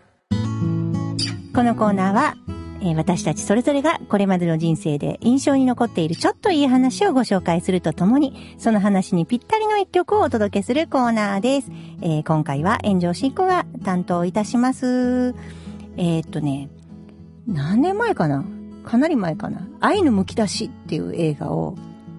[1.55, 2.35] このコーナーは、
[2.81, 11.71] えー私たちそれぞれがこれまでの人生で印象に残っているちょっといい話をご紹介するとともに、その話にぴったりの一曲をお届けするコーナーです。
[12.03, 15.33] えー今回は炎上進行が担当いたします。
[16.01, 16.69] えーっとね、
[17.45, 18.45] 何年前かな？
[18.85, 19.67] かなり前かな？
[19.81, 21.75] 愛のむき出しっていう映画を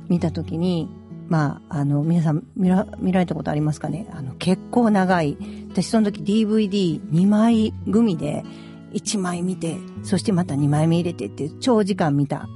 [0.09, 0.91] 見たときに、
[1.29, 4.07] まあ、あの、皆さん見ら見られたことありますかね？
[4.13, 5.39] あの、結構長い。
[5.71, 8.45] 私その時 DVD2 枚組で
[8.93, 12.49] 1枚見て、そしてまた2枚目入れてっていう長時間見た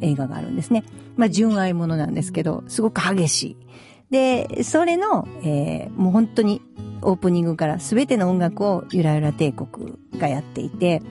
[0.00, 0.84] 映画があるんですね。
[1.16, 3.56] まあ、純愛ものなんですけど、すごく激しい。
[4.10, 6.60] で、それの、えー、もう本当に
[7.02, 11.02] オープニングから全ての音楽をゆらゆら帝国がやっていて、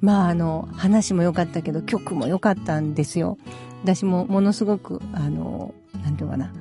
[0.00, 3.38] まああの、話も良かったけど曲も良かったんですよ。
[3.82, 6.52] 私もものすごく、あの、なんていうかな、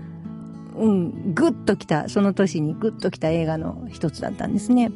[0.76, 4.91] うん、ぐっときた、その年にぐっときた映画の一つだったんですね。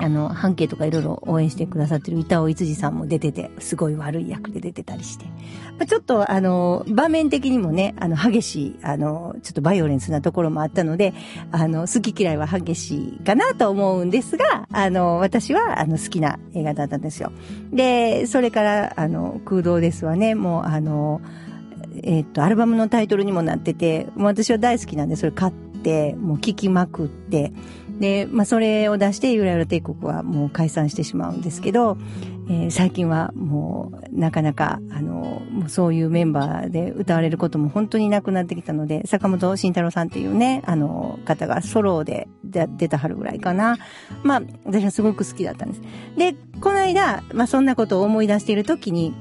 [0.00, 5.26] あの、半径とかいろいろ応援してくださってる板尾いつじさんも出てて、すごい悪い役で出てたりして。
[5.26, 5.32] ま
[5.80, 11.14] あ、ちょっと、あの、場面的にもね、あの、激しい、あの、ちょっとバイオレンスなところもあったので、
[11.52, 17.32] あの、好き嫌いは激しいかなと思うんですが、あの、私は、あの、好きな映画だったんですよ。
[17.72, 21.20] で、それから、あの、空洞ですわね、もう、あの、
[22.02, 27.52] えっ、と、アルバムのタイトルにもなってて、もう私は大好きなんで、それ買って、もう聴きまくって、
[28.00, 31.98] で、まあ、それを出して、ゆらゆら帝国はもう解散してしまうんですけど、
[32.48, 43.78] えー最近はもう、なかなか、あの、そういうメンバーで歌われることも本当になくなってきたので、坂本慎太郎さんっていうね、あの、方がソロで出たはるぐらいかな。
[44.24, 45.82] まあ、私はすごく好きだったんです。
[46.16, 49.14] で、この間、まあ、そんなことを思い出しているときに、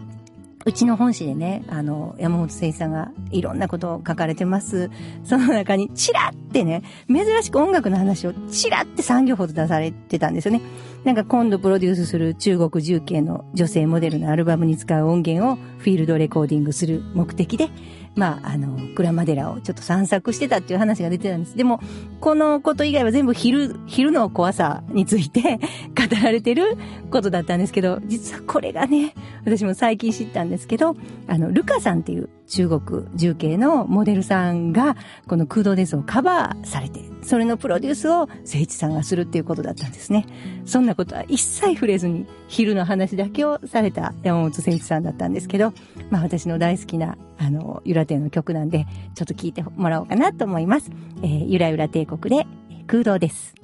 [0.66, 4.92] うちの本誌でね、あの、山本誠一さんがいろんなことを書かれてます。
[5.24, 10.62] その中に、チラってね、珍しく音楽の話をチラって3行ほど出されてたんですよね。
[11.06, 17.70] なんか今度プロデュースする中国重慶の女性モデルのアルバムに使う音源をフィールドレコーディングする目的で、
[18.16, 21.56] まあ、あの、鞍馬寺をちょっと散策してたっていう話が出てたんです。
[21.56, 21.80] でも、
[22.20, 25.60] このこと以外は全部昼、昼の怖さについて
[25.96, 26.78] 語られてる
[27.12, 29.14] ことだったんですけど、実はこれがね、
[29.46, 30.96] 私も最近知ったんですけど、
[31.28, 34.98] あの、ルカさんっていう中国重慶のモデルさんが、
[35.28, 40.26] この空洞ですをカバーされて、それのプロデュースを誠一さんがするっていうことだったんですね。
[40.66, 45.74] そんなことは一切触れずに、昼の話だけをされた山本誠一さんだったんですけど、
[46.10, 50.92] まあ私の大好きな、あの、ゆら亭の曲なんで、ちょっと聞いてもらおうかなと思います。
[51.22, 52.48] えーゆらゆら帝国で
[52.88, 53.56] 空洞です。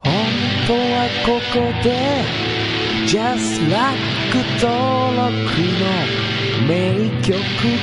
[0.00, 0.12] 本
[0.66, 2.48] 当はここで
[3.06, 4.18] Just Like
[4.60, 5.28] 登録
[5.80, 6.28] の
[6.68, 7.32] 名曲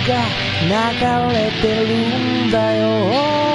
[0.07, 0.11] が
[0.61, 3.54] 流れてるんだよ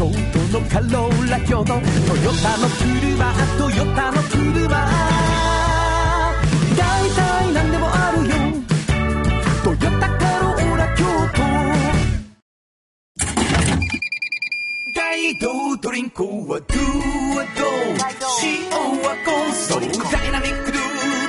[0.00, 0.14] 京都
[0.58, 1.82] のカローラ京都トヨ
[2.40, 4.88] タの車トヨタの車。
[6.74, 8.32] 大体何でもあるよ。
[9.62, 11.42] トヨタカローラ京都。
[14.96, 16.56] 大道ドリンクはドゥ
[17.36, 17.66] はド。
[18.42, 18.70] 塩
[19.02, 19.80] はコンソー
[20.10, 20.80] ダイナミックドゥ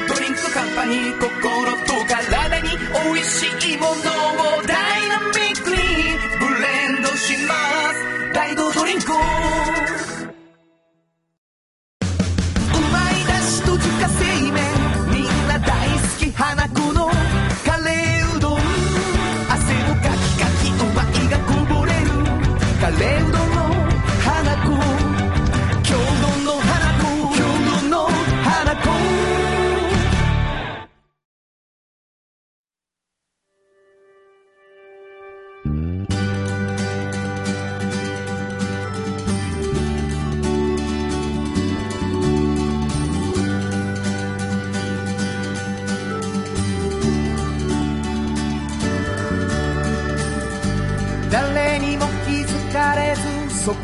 [0.07, 2.69] ドリンクカンパニー心と体に
[3.03, 3.95] 美味しいものを
[4.65, 4.90] ダ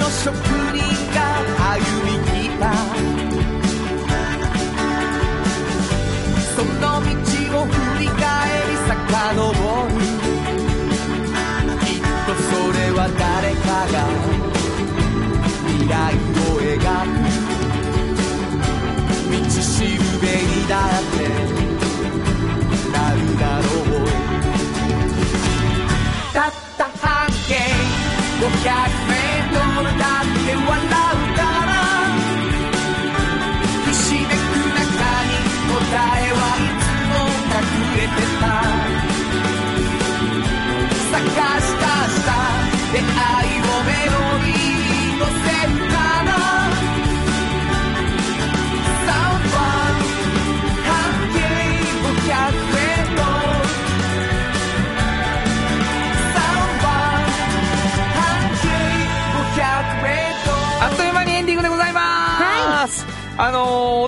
[0.00, 0.80] の職人
[1.14, 1.18] が
[1.76, 2.62] 歩み来た
[6.56, 7.08] その道
[7.60, 8.18] を振り返
[8.70, 9.28] り遡
[9.88, 10.00] る
[11.84, 13.94] きっとそれは誰かが
[15.66, 16.74] 未来を描
[17.04, 17.14] く
[19.30, 21.16] 道しるべにだって
[22.90, 24.08] なるだろう
[26.32, 27.50] たった半径
[28.40, 29.09] 500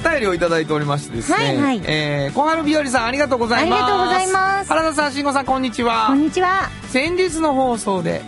[0.03, 1.83] 便りをいただいておりましてですね、はいはい。
[1.85, 3.83] えー小春日和さんありがとうございます。
[3.83, 4.69] ありがとうございます。
[4.69, 6.07] 原田さん慎吾さんこんにちは。
[6.09, 6.71] こんにちは。
[6.89, 8.23] 先日の放送で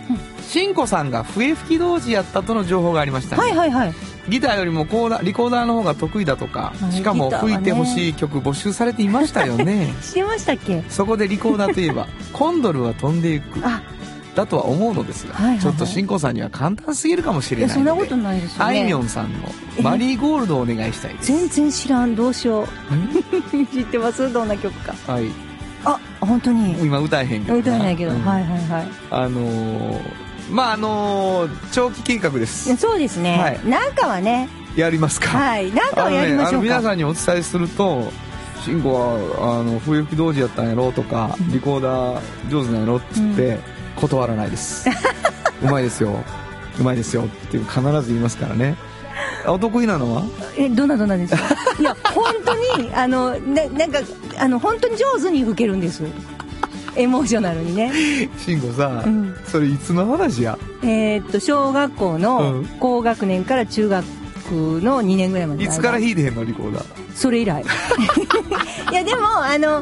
[0.47, 3.93] 慎吾さんが笛吹き同時やったとの情報がありましたね、はいはいはい。
[4.29, 9.93] ギターよりもコーダリコーダーの方が得意だとかはいしかも吹いてほしい曲募集されていましたよね。
[10.01, 10.83] してましたっけ？
[10.89, 13.59] そこでリコーダーといえば「コンドルは飛んでいく。
[13.63, 13.81] あ、」
[14.35, 18.65] だとは思うのですが、はいはいはいちょっと慎吾さんには簡単すぎるかもしれないそんなことないですよね。
[18.65, 19.39] あいみょんさんの
[19.81, 22.67] 「マリーゴールド」をお願いしたいです全然知らん、どうしよう。
[23.73, 24.31] 知ってます？
[24.31, 24.93] どんな曲か。
[25.11, 25.25] はい
[25.85, 26.73] あ、本当に。
[26.83, 28.11] 今歌えへんけど歌えないけど。
[28.11, 28.87] うんはいはいはい。
[29.11, 29.99] あのー
[30.51, 33.37] まああのー長期計画ですそうですね。
[33.37, 35.71] はいなんかはね、やりますかはい。
[35.71, 36.57] なんかはやりましょうか。
[36.63, 38.11] 皆さんにお伝えすると
[38.63, 43.59] 慎吾はあの笛吹き同時やったんやろとか、リコーダー上手なんやろっつって、
[43.95, 44.87] 断らないです。
[45.61, 46.23] うまいですよ。
[46.79, 47.23] うまいですよ。
[47.23, 48.75] っていう必ず言いますからね。
[49.45, 50.23] あお得意なのは？
[50.57, 51.43] え、どんなどんなですか？
[51.79, 53.99] いや、本当に、あの、ななんか、
[54.39, 56.03] あの、本当に上手に吹けるんです。
[56.97, 57.91] エモーショナルにね。
[58.37, 59.35] 慎吾さ、うん。
[59.45, 60.57] それいつの話や？
[60.83, 62.65] えーっと、小学校のうん。
[62.79, 64.03] 高学年から中学
[64.51, 65.63] の2年ぐらいまで。
[65.63, 66.85] いつから弾いてへんのリコーダー？
[67.15, 67.63] それ以来。
[68.91, 69.77] いや、でも、あの、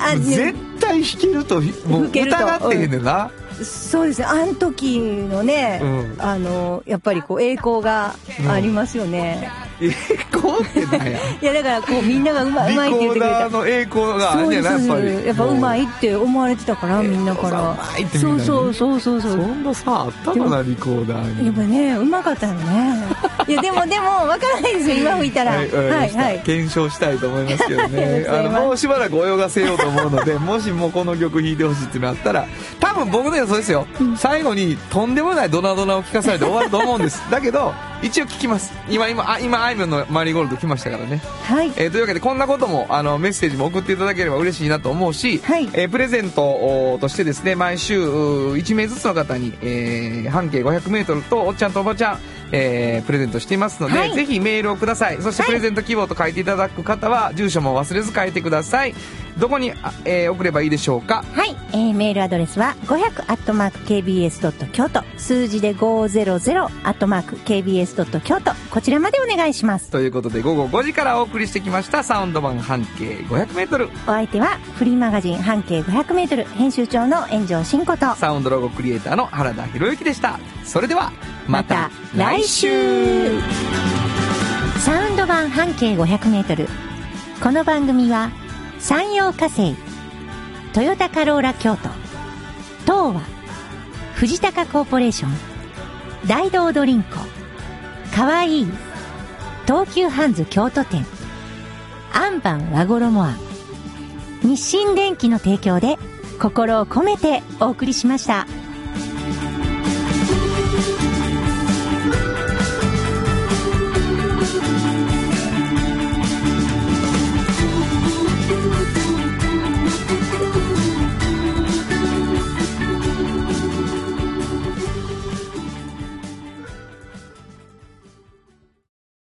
[0.00, 3.30] あ、ね絶対弾けるともう疑ってへんねんな、
[3.62, 8.14] そうですね、あの時のね、うんあの、やっぱりこう、栄光が
[8.50, 9.50] ありますよね。
[9.80, 9.90] 栄
[10.30, 11.18] 光ってなんや？
[11.42, 13.52] いや、だからこう、みんながうまいうまいって言ってくれたリコーダー。
[13.52, 17.76] の栄光があるんやっぱりやっぱうまいいって思われてたから、みんなから。
[18.18, 19.36] そうそうそうそうそそう。
[19.38, 22.94] んなさあったかなリコーダーにやっぱね、うまかったよね。
[23.48, 25.52] いや、でも、でも、わからないですよ、今吹いたら。
[25.52, 26.42] ははいい、わかりましたはい。
[26.44, 32.46] 検証したいと思いますけどね あのもうしばらく泳がせようと思うのでもしもこの曲弾いてほしいっていうのあったら
[32.80, 33.86] 多分僕の予想ですよ、
[34.16, 37.22] 最後にとんでもないドナドナを聞かされて終わると思うんです。
[37.30, 37.72] だけど
[38.02, 38.72] 一応聞きます。
[38.88, 41.22] 今今あ今あいみょんのマリーゴールド来ましたからね。
[41.42, 41.72] はい。
[41.76, 45.68] えーというわけでこんなこともあのメッセージも送っていただければ嬉しいなと思うし、はい。
[45.72, 52.18] えープレゼントおとしてですね毎週う1名ずつの方に、えー半径 500m とおっちゃんとおばちゃん、
[52.52, 54.12] えープレゼントしていますので、はい。
[54.14, 55.20] ぜひメールをください。
[55.20, 58.94] そしてプレゼント希望と書いていただく方は住所も忘れず書いてください。
[59.38, 61.24] どこに、あえー送ればいいでしょうか？
[61.32, 63.24] はい、えーメールアドレスは500
[63.84, 66.38] KBS 京都数字で500
[67.44, 69.90] KBS 京都こちらまでお願いします。
[69.90, 78.14] ということで午後5時からお送りしてきましたサウンド版半径 500m お相手はフリーマガジン半径500メートル編集長の炎上真子と。
[78.14, 80.38] サウンドロゴクリエイターの原田博之でした。
[80.64, 81.12] それでは
[81.46, 83.40] また来週
[84.80, 86.68] サウンド版半径500メートル
[87.42, 88.30] この番組は
[88.78, 89.74] 山陽火星
[90.72, 91.88] トヨタカローラ京都
[92.82, 93.20] 東和
[94.14, 95.32] 藤高コーポレーション
[96.26, 97.10] 大道ドリンコ
[98.14, 98.66] かわいい
[99.66, 101.04] 東急ハンズ京都店
[102.12, 103.38] アンバン和衣庵
[104.42, 105.96] 日清電機の提供で
[106.40, 108.46] 心を込めてお送りしました。